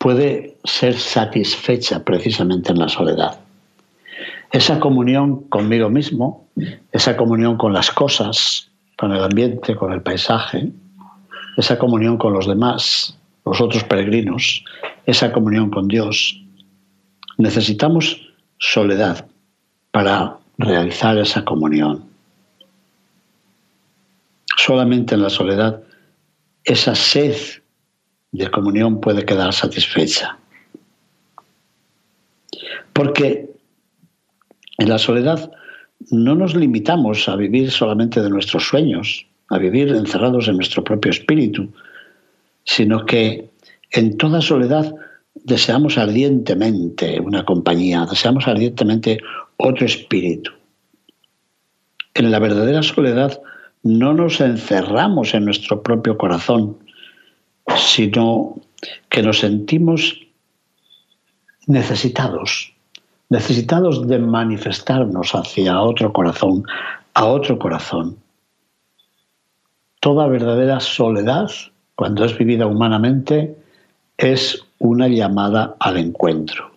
puede 0.05 0.59
ser 0.65 0.99
satisfecha 0.99 2.05
precisamente 2.05 2.73
en 2.73 2.79
la 2.79 2.91
soledad. 2.91 3.41
Esa 4.53 4.79
comunión 4.79 5.45
conmigo 5.45 5.89
mismo, 5.89 6.47
esa 6.93 7.17
comunión 7.17 7.57
con 7.57 7.73
las 7.73 7.91
cosas, 7.91 8.71
con 8.99 9.13
el 9.13 9.25
ambiente, 9.25 9.75
con 9.75 9.95
el 9.95 10.03
paisaje, 10.03 10.71
esa 11.57 11.79
comunión 11.79 12.19
con 12.19 12.35
los 12.35 12.47
demás, 12.47 13.19
los 13.47 13.63
otros 13.63 13.83
peregrinos, 13.85 14.63
esa 15.07 15.33
comunión 15.33 15.71
con 15.71 15.89
Dios. 15.89 16.39
Necesitamos 17.39 18.29
soledad 18.59 19.27
para 19.91 20.37
realizar 20.59 21.17
esa 21.17 21.47
comunión. 21.47 22.05
Solamente 24.59 25.15
en 25.15 25.23
la 25.23 25.31
soledad 25.31 25.83
esa 26.63 26.95
sed 26.95 27.64
de 28.35 28.51
comunión 28.51 29.01
puede 29.01 29.25
quedar 29.25 29.53
satisfecha. 29.53 30.37
Porque 32.93 33.51
en 34.79 34.89
la 34.89 34.99
soledad 34.99 35.53
no 36.11 36.35
nos 36.35 36.55
limitamos 36.55 37.29
a 37.29 37.37
vivir 37.37 37.71
solamente 37.71 38.21
de 38.21 38.31
nuestros 38.31 38.67
sueños, 38.67 39.27
a 39.51 39.59
vivir 39.59 39.89
encerrados 39.89 40.49
en 40.49 40.57
nuestro 40.57 40.83
propio 40.83 41.11
espíritu, 41.11 41.73
sino 42.65 43.07
que 43.07 43.49
en 43.93 44.17
toda 44.17 44.41
soledad 44.41 44.93
deseamos 45.35 45.97
ardientemente 45.97 47.21
una 47.21 47.45
compañía, 47.45 48.07
deseamos 48.11 48.49
ardientemente 48.49 49.21
otro 49.59 49.87
espíritu. 49.87 50.51
En 52.15 52.33
la 52.33 52.41
verdadera 52.41 52.83
soledad 52.83 53.41
no 53.85 54.13
nos 54.13 54.41
encerramos 54.41 55.35
en 55.35 55.45
nuestro 55.45 55.83
propio 55.83 56.17
corazón, 56.17 56.79
sino 57.77 58.57
que 59.09 59.23
nos 59.23 59.39
sentimos 59.41 60.21
necesitados, 61.67 62.75
necesitados 63.29 64.07
de 64.07 64.19
manifestarnos 64.19 65.35
hacia 65.35 65.81
otro 65.81 66.13
corazón, 66.13 66.65
a 67.15 67.27
otro 67.27 67.59
corazón. 67.59 68.19
Toda 70.01 70.27
verdadera 70.27 70.81
soledad, 70.81 71.51
cuando 71.95 72.25
es 72.25 72.37
vivida 72.37 72.67
humanamente, 72.67 73.57
es 74.19 74.63
una 74.79 75.09
llamada 75.09 75.77
al 75.81 75.97
encuentro. 75.97 76.73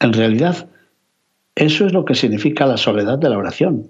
En 0.00 0.12
realidad, 0.12 0.68
eso 1.54 1.86
es 1.86 1.92
lo 1.92 2.04
que 2.04 2.14
significa 2.14 2.66
la 2.66 2.76
soledad 2.76 3.18
de 3.18 3.28
la 3.28 3.38
oración. 3.38 3.88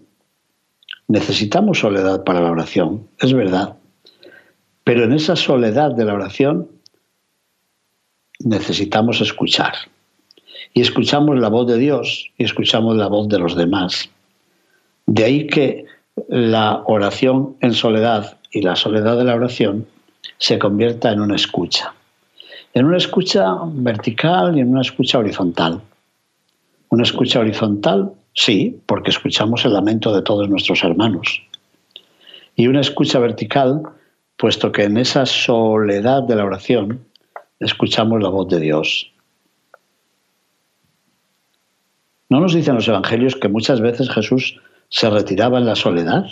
Necesitamos 1.06 1.78
soledad 1.78 2.24
para 2.24 2.40
la 2.40 2.50
oración, 2.50 3.08
es 3.18 3.32
verdad. 3.32 3.77
Pero 4.88 5.04
en 5.04 5.12
esa 5.12 5.36
soledad 5.36 5.90
de 5.90 6.06
la 6.06 6.14
oración 6.14 6.66
necesitamos 8.38 9.20
escuchar. 9.20 9.74
Y 10.72 10.80
escuchamos 10.80 11.38
la 11.38 11.50
voz 11.50 11.66
de 11.66 11.76
Dios 11.76 12.30
y 12.38 12.44
escuchamos 12.44 12.96
la 12.96 13.08
voz 13.08 13.28
de 13.28 13.38
los 13.38 13.54
demás. 13.54 14.08
De 15.04 15.24
ahí 15.24 15.46
que 15.46 15.84
la 16.30 16.84
oración 16.86 17.58
en 17.60 17.74
soledad 17.74 18.38
y 18.50 18.62
la 18.62 18.76
soledad 18.76 19.18
de 19.18 19.24
la 19.24 19.34
oración 19.34 19.86
se 20.38 20.58
convierta 20.58 21.12
en 21.12 21.20
una 21.20 21.36
escucha. 21.36 21.92
En 22.72 22.86
una 22.86 22.96
escucha 22.96 23.44
vertical 23.66 24.56
y 24.56 24.62
en 24.62 24.70
una 24.70 24.80
escucha 24.80 25.18
horizontal. 25.18 25.82
Una 26.88 27.02
escucha 27.02 27.40
horizontal 27.40 28.14
Sí, 28.32 28.80
porque 28.86 29.10
escuchamos 29.10 29.66
el 29.66 29.74
lamento 29.74 30.14
de 30.14 30.22
todos 30.22 30.48
nuestros 30.48 30.82
hermanos. 30.82 31.42
Y 32.56 32.68
una 32.68 32.80
escucha 32.80 33.18
vertical, 33.18 33.82
puesto 34.38 34.70
que 34.70 34.84
en 34.84 34.96
esa 34.96 35.26
soledad 35.26 36.22
de 36.22 36.36
la 36.36 36.44
oración 36.44 37.04
escuchamos 37.58 38.22
la 38.22 38.28
voz 38.28 38.48
de 38.48 38.60
Dios. 38.60 39.12
¿No 42.30 42.40
nos 42.40 42.54
dicen 42.54 42.76
los 42.76 42.86
evangelios 42.86 43.34
que 43.34 43.48
muchas 43.48 43.80
veces 43.80 44.08
Jesús 44.08 44.60
se 44.90 45.10
retiraba 45.10 45.58
en 45.58 45.66
la 45.66 45.74
soledad? 45.74 46.26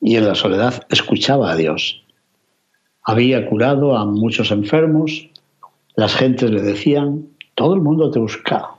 Y 0.00 0.16
en 0.16 0.26
la 0.26 0.34
soledad 0.34 0.86
escuchaba 0.88 1.52
a 1.52 1.56
Dios. 1.56 2.02
Había 3.02 3.46
curado 3.46 3.96
a 3.96 4.06
muchos 4.06 4.50
enfermos, 4.50 5.28
las 5.96 6.14
gentes 6.14 6.50
le 6.50 6.62
decían, 6.62 7.26
todo 7.56 7.74
el 7.74 7.82
mundo 7.82 8.10
te 8.10 8.20
busca, 8.20 8.70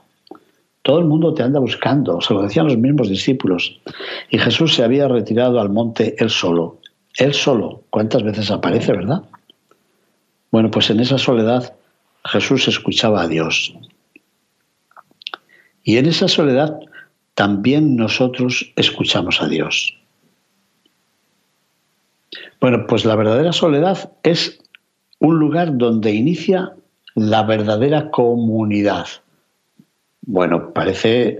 todo 0.82 0.98
el 0.98 1.04
mundo 1.04 1.34
te 1.34 1.44
anda 1.44 1.60
buscando, 1.60 2.20
se 2.20 2.34
lo 2.34 2.42
decían 2.42 2.66
los 2.66 2.78
mismos 2.78 3.08
discípulos. 3.08 3.80
Y 4.30 4.38
Jesús 4.38 4.74
se 4.74 4.82
había 4.82 5.06
retirado 5.06 5.60
al 5.60 5.68
monte 5.68 6.16
él 6.18 6.30
solo. 6.30 6.81
Él 7.16 7.34
solo. 7.34 7.82
¿Cuántas 7.90 8.22
veces 8.22 8.50
aparece, 8.50 8.92
verdad? 8.92 9.22
Bueno, 10.50 10.70
pues 10.70 10.90
en 10.90 11.00
esa 11.00 11.18
soledad 11.18 11.74
Jesús 12.24 12.68
escuchaba 12.68 13.22
a 13.22 13.28
Dios. 13.28 13.74
Y 15.82 15.96
en 15.96 16.06
esa 16.06 16.28
soledad 16.28 16.78
también 17.34 17.96
nosotros 17.96 18.72
escuchamos 18.76 19.40
a 19.40 19.48
Dios. 19.48 19.98
Bueno, 22.60 22.86
pues 22.86 23.04
la 23.04 23.16
verdadera 23.16 23.52
soledad 23.52 24.12
es 24.22 24.60
un 25.18 25.38
lugar 25.38 25.76
donde 25.76 26.12
inicia 26.12 26.72
la 27.14 27.42
verdadera 27.42 28.10
comunidad. 28.10 29.06
Bueno, 30.22 30.72
parece 30.72 31.38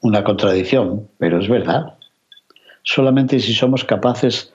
una 0.00 0.24
contradicción, 0.24 1.08
pero 1.18 1.40
es 1.40 1.48
verdad. 1.48 1.94
Solamente 2.82 3.38
si 3.38 3.52
somos 3.52 3.84
capaces 3.84 4.52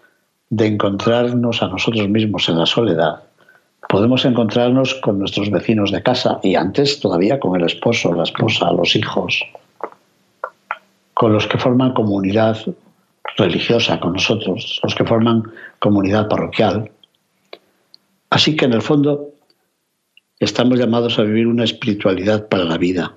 de 0.49 0.67
encontrarnos 0.67 1.61
a 1.61 1.67
nosotros 1.67 2.07
mismos 2.09 2.47
en 2.49 2.59
la 2.59 2.65
soledad, 2.65 3.23
podemos 3.89 4.25
encontrarnos 4.25 4.95
con 4.95 5.19
nuestros 5.19 5.49
vecinos 5.51 5.91
de 5.91 6.03
casa 6.03 6.39
y 6.43 6.55
antes 6.55 6.99
todavía 6.99 7.39
con 7.39 7.59
el 7.59 7.65
esposo, 7.65 8.13
la 8.13 8.23
esposa, 8.23 8.71
los 8.71 8.95
hijos, 8.95 9.43
con 11.13 11.33
los 11.33 11.47
que 11.47 11.57
forman 11.57 11.93
comunidad 11.93 12.57
religiosa 13.37 13.99
con 13.99 14.13
nosotros, 14.13 14.79
los 14.83 14.95
que 14.95 15.05
forman 15.05 15.43
comunidad 15.79 16.27
parroquial. 16.27 16.91
Así 18.29 18.55
que 18.55 18.65
en 18.65 18.73
el 18.73 18.81
fondo 18.81 19.29
estamos 20.39 20.79
llamados 20.79 21.17
a 21.19 21.23
vivir 21.23 21.47
una 21.47 21.63
espiritualidad 21.63 22.47
para 22.47 22.65
la 22.65 22.77
vida, 22.77 23.13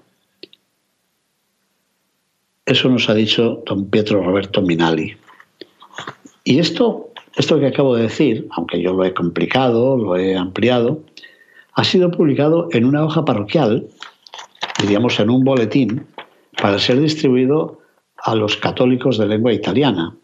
eso 2.70 2.88
nos 2.88 3.08
ha 3.10 3.14
dicho 3.14 3.64
don 3.66 3.90
Pietro 3.90 4.22
Roberto 4.22 4.62
Minali. 4.62 5.16
Y 6.44 6.60
esto, 6.60 7.09
esto 7.36 7.58
que 7.58 7.66
acabo 7.66 7.96
de 7.96 8.02
decir, 8.02 8.46
aunque 8.50 8.80
yo 8.80 8.92
lo 8.92 9.04
he 9.04 9.14
complicado, 9.14 9.96
lo 9.96 10.16
he 10.16 10.36
ampliado, 10.36 11.00
ha 11.74 11.84
sido 11.84 12.10
publicado 12.10 12.68
en 12.72 12.84
una 12.84 13.04
hoja 13.04 13.24
parroquial, 13.24 13.86
diríamos 14.80 15.18
en 15.20 15.30
un 15.30 15.44
boletín, 15.44 16.06
para 16.60 16.78
ser 16.78 17.00
distribuido 17.00 17.78
a 18.18 18.34
los 18.34 18.56
católicos 18.56 19.18
de 19.18 19.26
lengua 19.26 19.52
italiana. 19.52 20.14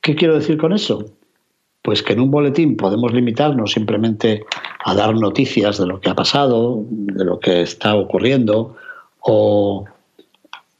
¿Qué 0.00 0.14
quiero 0.14 0.34
decir 0.34 0.58
con 0.58 0.72
eso? 0.72 1.06
Pues 1.82 2.02
que 2.02 2.12
en 2.12 2.20
un 2.20 2.30
boletín 2.30 2.76
podemos 2.76 3.12
limitarnos 3.12 3.72
simplemente 3.72 4.44
a 4.84 4.94
dar 4.94 5.14
noticias 5.14 5.78
de 5.78 5.86
lo 5.86 6.00
que 6.00 6.10
ha 6.10 6.14
pasado, 6.14 6.84
de 6.88 7.24
lo 7.24 7.40
que 7.40 7.62
está 7.62 7.94
ocurriendo, 7.94 8.76
o 9.20 9.84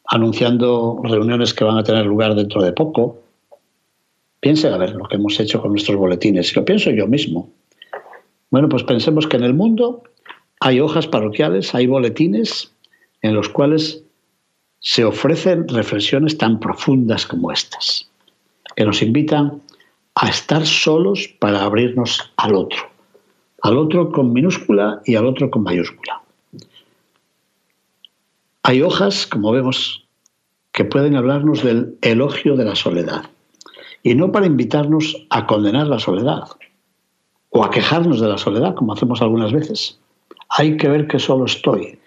anunciando 0.06 1.00
reuniones 1.02 1.54
que 1.54 1.64
van 1.64 1.78
a 1.78 1.82
tener 1.82 2.06
lugar 2.06 2.34
dentro 2.34 2.62
de 2.62 2.72
poco. 2.72 3.23
Piensen 4.44 4.74
a 4.74 4.76
ver 4.76 4.94
lo 4.94 5.04
que 5.04 5.16
hemos 5.16 5.40
hecho 5.40 5.62
con 5.62 5.70
nuestros 5.70 5.96
boletines, 5.96 6.54
lo 6.54 6.66
pienso 6.66 6.90
yo 6.90 7.06
mismo. 7.06 7.50
Bueno, 8.50 8.68
pues 8.68 8.82
pensemos 8.82 9.26
que 9.26 9.38
en 9.38 9.44
el 9.44 9.54
mundo 9.54 10.02
hay 10.60 10.80
hojas 10.80 11.06
parroquiales, 11.06 11.74
hay 11.74 11.86
boletines 11.86 12.70
en 13.22 13.34
los 13.34 13.48
cuales 13.48 14.04
se 14.80 15.02
ofrecen 15.02 15.66
reflexiones 15.66 16.36
tan 16.36 16.60
profundas 16.60 17.24
como 17.24 17.52
estas, 17.52 18.10
que 18.76 18.84
nos 18.84 19.00
invitan 19.00 19.62
a 20.14 20.28
estar 20.28 20.66
solos 20.66 21.26
para 21.38 21.62
abrirnos 21.62 22.30
al 22.36 22.54
otro, 22.54 22.82
al 23.62 23.78
otro 23.78 24.12
con 24.12 24.34
minúscula 24.34 25.00
y 25.06 25.14
al 25.14 25.24
otro 25.24 25.50
con 25.50 25.62
mayúscula. 25.62 26.20
Hay 28.62 28.82
hojas, 28.82 29.26
como 29.26 29.52
vemos, 29.52 30.06
que 30.70 30.84
pueden 30.84 31.16
hablarnos 31.16 31.62
del 31.62 31.96
elogio 32.02 32.56
de 32.56 32.66
la 32.66 32.74
soledad. 32.74 33.30
Y 34.04 34.14
no 34.14 34.30
para 34.30 34.46
invitarnos 34.46 35.26
a 35.30 35.46
condenar 35.46 35.88
la 35.88 35.98
soledad 35.98 36.44
o 37.48 37.64
a 37.64 37.70
quejarnos 37.70 38.20
de 38.20 38.28
la 38.28 38.38
soledad, 38.38 38.74
como 38.74 38.92
hacemos 38.92 39.20
algunas 39.22 39.50
veces. 39.52 39.98
Hay 40.50 40.76
que 40.76 40.88
ver 40.88 41.08
que 41.08 41.18
solo 41.18 41.46
estoy. 41.46 41.98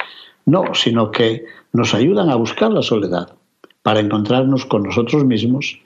No, 0.46 0.74
sino 0.74 1.12
que 1.12 1.44
nos 1.74 1.94
ayudan 1.94 2.30
a 2.30 2.36
buscar 2.36 2.72
la 2.72 2.84
soledad 2.84 3.34
para 3.82 4.00
encontrarnos 4.00 4.66
con 4.66 4.84
nosotros 4.84 5.26
mismos, 5.26 5.80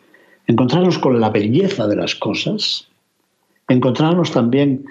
encontrarnos 0.47 0.99
con 0.99 1.19
la 1.21 1.29
belleza 1.29 1.87
de 1.87 1.95
las 1.95 2.13
cosas, 2.15 2.87
encontrarnos 3.69 4.31
también 4.31 4.85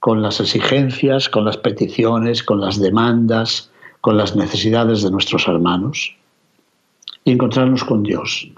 con 0.00 0.22
las 0.22 0.40
exigencias, 0.40 1.28
con 1.28 1.44
las 1.44 1.58
peticiones, 1.58 2.42
con 2.42 2.60
las 2.60 2.80
demandas, 2.80 3.70
con 4.00 4.16
las 4.16 4.34
necesidades 4.34 5.02
de 5.02 5.10
nuestros 5.10 5.46
hermanos 5.46 6.16
y 7.24 7.32
encontrarnos 7.32 7.84
con 7.84 8.02
Dios, 8.02 8.48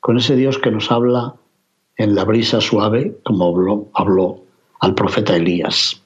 con 0.00 0.16
ese 0.16 0.36
Dios 0.36 0.58
que 0.58 0.70
nos 0.70 0.90
habla 0.90 1.34
en 2.00 2.14
la 2.14 2.24
brisa 2.24 2.62
suave, 2.62 3.14
como 3.24 3.48
habló, 3.48 3.90
habló 3.92 4.42
al 4.80 4.94
profeta 4.94 5.36
Elías. 5.36 6.02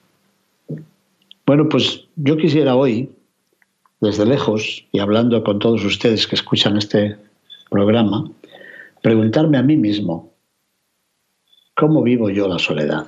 Bueno, 1.47 1.69
pues 1.69 2.07
yo 2.17 2.37
quisiera 2.37 2.75
hoy, 2.75 3.13
desde 4.01 4.27
lejos 4.27 4.85
y 4.91 4.99
hablando 4.99 5.45
con 5.45 5.61
todos 5.61 5.85
ustedes 5.85 6.27
que 6.27 6.35
escuchan 6.35 6.77
este 6.77 7.17
programa, 7.71 8.29
preguntarme 9.03 9.57
a 9.57 9.63
mí 9.63 9.77
mismo, 9.77 10.33
¿cómo 11.77 12.03
vivo 12.03 12.29
yo 12.29 12.49
la 12.49 12.59
soledad? 12.59 13.07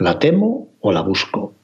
¿La 0.00 0.18
temo 0.18 0.68
o 0.80 0.92
la 0.92 1.00
busco? 1.00 1.54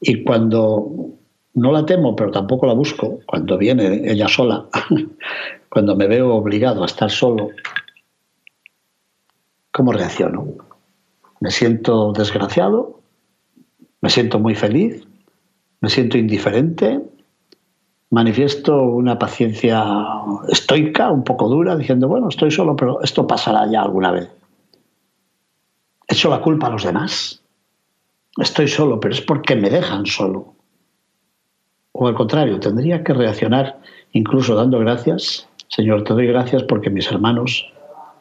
Y 0.00 0.24
cuando 0.24 1.10
no 1.52 1.72
la 1.72 1.84
temo, 1.84 2.16
pero 2.16 2.30
tampoco 2.30 2.64
la 2.64 2.72
busco 2.72 3.20
cuando 3.26 3.58
viene 3.58 4.10
ella 4.10 4.28
sola, 4.28 4.64
cuando 5.68 5.94
me 5.94 6.06
veo 6.06 6.34
obligado 6.34 6.82
a 6.82 6.86
estar 6.86 7.10
solo, 7.10 7.50
¿cómo 9.74 9.92
reacciono? 9.92 10.46
¿Me 11.40 11.50
siento 11.50 12.12
desgraciado? 12.12 13.00
¿Me 14.00 14.08
siento 14.08 14.38
muy 14.38 14.54
feliz? 14.54 15.06
¿Me 15.80 15.90
siento 15.90 16.16
indiferente? 16.16 17.02
manifiesto 18.14 18.80
una 18.80 19.18
paciencia 19.18 19.84
estoica, 20.48 21.10
un 21.10 21.24
poco 21.24 21.48
dura, 21.48 21.76
diciendo, 21.76 22.06
bueno, 22.06 22.28
estoy 22.28 22.52
solo, 22.52 22.76
pero 22.76 23.02
esto 23.02 23.26
pasará 23.26 23.68
ya 23.68 23.82
alguna 23.82 24.12
vez. 24.12 24.30
¿Echo 26.06 26.30
la 26.30 26.40
culpa 26.40 26.68
a 26.68 26.70
los 26.70 26.84
demás? 26.84 27.42
Estoy 28.38 28.68
solo, 28.68 29.00
pero 29.00 29.14
es 29.14 29.20
porque 29.20 29.56
me 29.56 29.68
dejan 29.68 30.06
solo. 30.06 30.54
O 31.90 32.06
al 32.06 32.14
contrario, 32.14 32.60
tendría 32.60 33.02
que 33.02 33.14
reaccionar 33.14 33.80
incluso 34.12 34.54
dando 34.54 34.78
gracias. 34.78 35.48
Señor, 35.66 36.04
te 36.04 36.12
doy 36.12 36.28
gracias 36.28 36.62
porque 36.62 36.90
mis 36.90 37.10
hermanos 37.10 37.72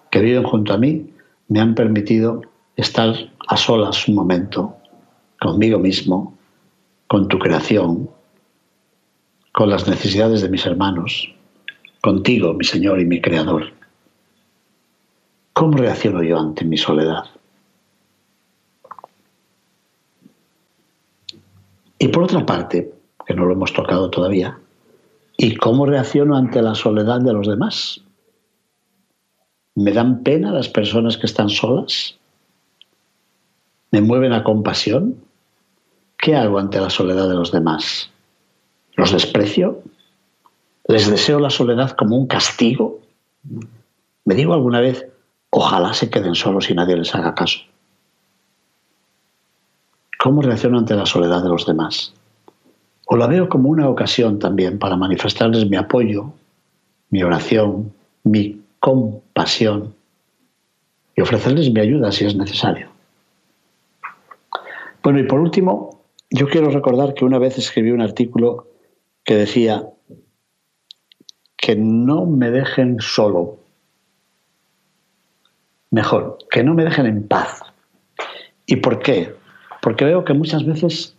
que 0.09 0.21
viven 0.21 0.43
junto 0.43 0.73
a 0.73 0.77
mí 0.77 1.13
me 1.47 1.59
han 1.59 1.75
permitido 1.75 2.41
estar 2.75 3.15
a 3.47 3.57
solas 3.57 4.07
un 4.07 4.15
momento 4.15 4.75
conmigo 5.39 5.77
mismo, 5.79 6.37
con 7.07 7.27
tu 7.27 7.37
creación, 7.37 8.09
con 9.51 9.69
las 9.69 9.87
necesidades 9.87 10.41
de 10.41 10.49
mis 10.49 10.65
hermanos, 10.65 11.29
contigo, 12.01 12.53
mi 12.53 12.63
Señor 12.63 12.99
y 12.99 13.05
mi 13.05 13.21
Creador. 13.21 13.71
¿Cómo 15.53 15.77
reacciono 15.77 16.23
yo 16.23 16.39
ante 16.39 16.65
mi 16.65 16.77
soledad? 16.77 17.25
Y 21.99 22.07
por 22.07 22.23
otra 22.23 22.45
parte, 22.45 22.91
que 23.25 23.33
no 23.33 23.45
lo 23.45 23.53
hemos 23.53 23.71
tocado 23.71 24.09
todavía, 24.09 24.57
¿y 25.37 25.55
cómo 25.55 25.85
reacciono 25.85 26.35
ante 26.35 26.61
la 26.61 26.75
soledad 26.75 27.21
de 27.21 27.33
los 27.33 27.47
demás? 27.47 28.02
¿Me 29.75 29.91
dan 29.91 30.23
pena 30.23 30.51
las 30.51 30.69
personas 30.69 31.17
que 31.17 31.25
están 31.25 31.49
solas? 31.49 32.15
¿Me 33.91 34.01
mueven 34.01 34.33
a 34.33 34.43
compasión? 34.43 35.15
¿Qué 36.17 36.35
hago 36.35 36.59
ante 36.59 36.79
la 36.79 36.89
soledad 36.89 37.27
de 37.27 37.35
los 37.35 37.51
demás? 37.51 38.09
¿Los 38.95 39.11
desprecio? 39.11 39.81
¿Les 40.87 41.09
deseo 41.09 41.39
la 41.39 41.49
soledad 41.49 41.91
como 41.91 42.17
un 42.17 42.27
castigo? 42.27 42.99
Me 44.25 44.35
digo 44.35 44.53
alguna 44.53 44.79
vez, 44.79 45.07
ojalá 45.49 45.93
se 45.93 46.09
queden 46.09 46.35
solos 46.35 46.69
y 46.69 46.75
nadie 46.75 46.95
les 46.95 47.13
haga 47.15 47.33
caso. 47.33 47.59
¿Cómo 50.19 50.41
reacciono 50.41 50.77
ante 50.77 50.95
la 50.95 51.05
soledad 51.05 51.43
de 51.43 51.49
los 51.49 51.65
demás? 51.65 52.13
O 53.07 53.17
la 53.17 53.27
veo 53.27 53.49
como 53.49 53.69
una 53.69 53.89
ocasión 53.89 54.39
también 54.39 54.79
para 54.79 54.95
manifestarles 54.95 55.69
mi 55.69 55.75
apoyo, 55.75 56.31
mi 57.09 57.23
oración, 57.23 57.91
mi 58.23 58.62
compasión 58.83 59.95
y 61.15 61.21
ofrecerles 61.21 61.71
mi 61.71 61.79
ayuda 61.79 62.11
si 62.11 62.25
es 62.25 62.35
necesario. 62.35 62.89
Bueno, 65.01 65.19
y 65.19 65.23
por 65.23 65.39
último, 65.39 66.01
yo 66.29 66.49
quiero 66.49 66.69
recordar 66.69 67.13
que 67.13 67.23
una 67.23 67.39
vez 67.39 67.57
escribí 67.57 67.91
un 67.91 68.01
artículo 68.01 68.67
que 69.23 69.35
decía 69.35 69.87
que 71.55 71.77
no 71.77 72.25
me 72.25 72.51
dejen 72.51 72.97
solo. 72.99 73.57
Mejor, 75.89 76.39
que 76.51 76.65
no 76.65 76.73
me 76.73 76.83
dejen 76.83 77.05
en 77.05 77.25
paz. 77.25 77.61
¿Y 78.65 78.77
por 78.77 78.99
qué? 78.99 79.33
Porque 79.81 80.03
veo 80.03 80.25
que 80.25 80.33
muchas 80.33 80.65
veces 80.65 81.15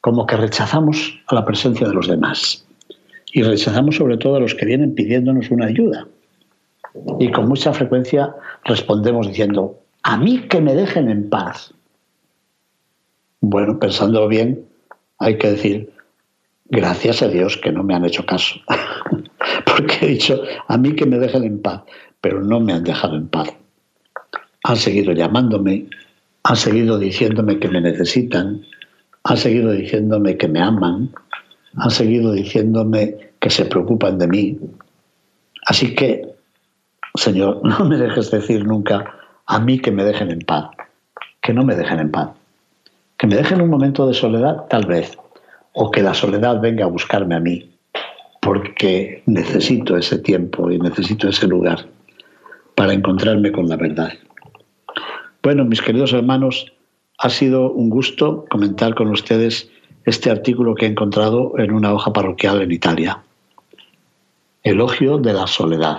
como 0.00 0.26
que 0.26 0.36
rechazamos 0.36 1.18
a 1.26 1.34
la 1.34 1.44
presencia 1.44 1.88
de 1.88 1.94
los 1.94 2.06
demás. 2.06 2.64
Y 3.32 3.42
rechazamos 3.42 3.96
sobre 3.96 4.16
todo 4.16 4.36
a 4.36 4.40
los 4.40 4.54
que 4.54 4.64
vienen 4.64 4.94
pidiéndonos 4.94 5.50
una 5.50 5.66
ayuda. 5.66 6.06
Y 7.18 7.30
con 7.30 7.48
mucha 7.48 7.72
frecuencia 7.72 8.34
respondemos 8.64 9.28
diciendo, 9.28 9.78
a 10.02 10.16
mí 10.16 10.40
que 10.48 10.60
me 10.60 10.74
dejen 10.74 11.08
en 11.08 11.28
paz. 11.28 11.74
Bueno, 13.40 13.78
pensándolo 13.78 14.28
bien, 14.28 14.64
hay 15.18 15.38
que 15.38 15.50
decir, 15.50 15.92
gracias 16.66 17.22
a 17.22 17.28
Dios 17.28 17.56
que 17.56 17.72
no 17.72 17.82
me 17.82 17.94
han 17.94 18.04
hecho 18.04 18.24
caso, 18.26 18.56
porque 19.66 19.98
he 20.02 20.08
dicho, 20.08 20.42
a 20.66 20.76
mí 20.76 20.94
que 20.94 21.06
me 21.06 21.18
dejen 21.18 21.44
en 21.44 21.60
paz, 21.60 21.82
pero 22.20 22.42
no 22.42 22.60
me 22.60 22.72
han 22.72 22.84
dejado 22.84 23.16
en 23.16 23.28
paz. 23.28 23.48
Han 24.64 24.76
seguido 24.76 25.12
llamándome, 25.12 25.86
han 26.42 26.56
seguido 26.56 26.98
diciéndome 26.98 27.58
que 27.58 27.68
me 27.68 27.80
necesitan, 27.80 28.62
han 29.24 29.36
seguido 29.36 29.72
diciéndome 29.72 30.36
que 30.36 30.48
me 30.48 30.60
aman, 30.60 31.10
han 31.76 31.90
seguido 31.90 32.32
diciéndome 32.32 33.14
que 33.40 33.50
se 33.50 33.64
preocupan 33.64 34.18
de 34.18 34.26
mí. 34.26 34.58
Así 35.66 35.94
que, 35.94 36.27
Señor, 37.18 37.60
no 37.64 37.84
me 37.84 37.96
dejes 37.96 38.30
decir 38.30 38.64
nunca 38.64 39.14
a 39.46 39.58
mí 39.58 39.78
que 39.80 39.90
me 39.90 40.04
dejen 40.04 40.30
en 40.30 40.40
paz, 40.40 40.70
que 41.42 41.52
no 41.52 41.64
me 41.64 41.74
dejen 41.74 41.98
en 41.98 42.10
paz. 42.10 42.30
Que 43.16 43.26
me 43.26 43.34
dejen 43.34 43.60
un 43.60 43.68
momento 43.68 44.06
de 44.06 44.14
soledad, 44.14 44.66
tal 44.68 44.86
vez, 44.86 45.18
o 45.72 45.90
que 45.90 46.02
la 46.02 46.14
soledad 46.14 46.60
venga 46.60 46.84
a 46.84 46.88
buscarme 46.88 47.34
a 47.34 47.40
mí, 47.40 47.68
porque 48.40 49.24
necesito 49.26 49.96
ese 49.96 50.18
tiempo 50.18 50.70
y 50.70 50.78
necesito 50.78 51.28
ese 51.28 51.48
lugar 51.48 51.86
para 52.76 52.92
encontrarme 52.92 53.50
con 53.50 53.68
la 53.68 53.76
verdad. 53.76 54.12
Bueno, 55.42 55.64
mis 55.64 55.82
queridos 55.82 56.12
hermanos, 56.12 56.72
ha 57.18 57.30
sido 57.30 57.72
un 57.72 57.90
gusto 57.90 58.44
comentar 58.48 58.94
con 58.94 59.08
ustedes 59.08 59.68
este 60.04 60.30
artículo 60.30 60.76
que 60.76 60.86
he 60.86 60.88
encontrado 60.88 61.58
en 61.58 61.72
una 61.72 61.92
hoja 61.92 62.12
parroquial 62.12 62.62
en 62.62 62.70
Italia. 62.70 63.18
Elogio 64.62 65.18
de 65.18 65.32
la 65.32 65.48
soledad. 65.48 65.98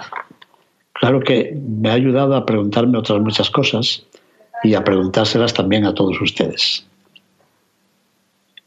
Claro 0.99 1.19
que 1.21 1.55
me 1.55 1.89
ha 1.89 1.93
ayudado 1.93 2.35
a 2.35 2.45
preguntarme 2.45 2.97
otras 2.97 3.19
muchas 3.21 3.49
cosas 3.49 4.05
y 4.63 4.73
a 4.73 4.83
preguntárselas 4.83 5.53
también 5.53 5.85
a 5.85 5.93
todos 5.93 6.19
ustedes. 6.21 6.85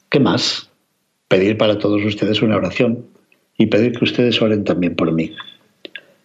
¿Qué 0.08 0.20
más? 0.20 0.68
pedir 1.32 1.56
para 1.56 1.78
todos 1.78 2.04
ustedes 2.04 2.42
una 2.42 2.58
oración 2.58 3.06
y 3.56 3.64
pedir 3.64 3.92
que 3.92 4.04
ustedes 4.04 4.42
oren 4.42 4.64
también 4.64 4.94
por 4.94 5.10
mí. 5.12 5.34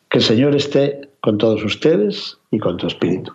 Que 0.09 0.17
el 0.17 0.23
Señor 0.23 0.53
esté 0.53 1.07
con 1.21 1.37
todos 1.37 1.63
ustedes 1.63 2.37
y 2.51 2.59
con 2.59 2.75
tu 2.75 2.87
espíritu. 2.87 3.31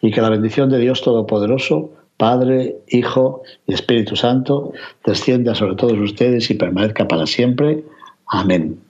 Y 0.00 0.10
que 0.10 0.20
la 0.20 0.30
bendición 0.30 0.68
de 0.68 0.80
Dios 0.80 1.00
Todopoderoso, 1.00 1.92
Padre, 2.16 2.74
Hijo 2.88 3.42
y 3.68 3.74
Espíritu 3.74 4.16
Santo, 4.16 4.72
descienda 5.06 5.54
sobre 5.54 5.76
todos 5.76 5.96
ustedes 6.00 6.50
y 6.50 6.54
permanezca 6.54 7.06
para 7.06 7.26
siempre. 7.26 7.84
Amén. 8.26 8.80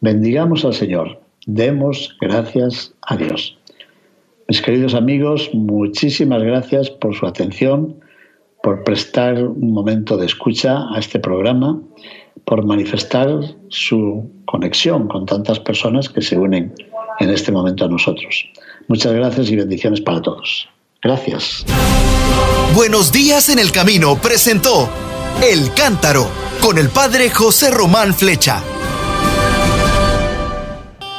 Bendigamos 0.00 0.64
al 0.64 0.74
Señor. 0.74 1.20
Demos 1.48 2.14
gracias 2.20 2.92
a 3.00 3.16
Dios. 3.16 3.56
Mis 4.48 4.60
queridos 4.60 4.92
amigos, 4.92 5.48
muchísimas 5.54 6.42
gracias 6.42 6.90
por 6.90 7.14
su 7.14 7.26
atención 7.26 7.96
por 8.62 8.84
prestar 8.84 9.42
un 9.42 9.72
momento 9.72 10.18
de 10.18 10.26
escucha 10.26 10.76
a 10.94 10.98
este 10.98 11.18
programa, 11.18 11.80
por 12.44 12.66
manifestar 12.66 13.28
su 13.70 14.30
conexión 14.44 15.08
con 15.08 15.24
tantas 15.24 15.58
personas 15.58 16.10
que 16.10 16.20
se 16.20 16.36
unen 16.36 16.74
en 17.18 17.30
este 17.30 17.50
momento 17.50 17.86
a 17.86 17.88
nosotros. 17.88 18.44
Muchas 18.88 19.14
gracias 19.14 19.50
y 19.50 19.56
bendiciones 19.56 20.02
para 20.02 20.20
todos. 20.20 20.68
Gracias. 21.02 21.64
Buenos 22.74 23.10
días 23.10 23.48
en 23.48 23.58
el 23.58 23.72
camino 23.72 24.18
presentó 24.20 24.90
El 25.42 25.72
Cántaro 25.72 26.28
con 26.60 26.76
el 26.76 26.90
padre 26.90 27.30
José 27.30 27.70
Román 27.70 28.12
Flecha. 28.12 28.62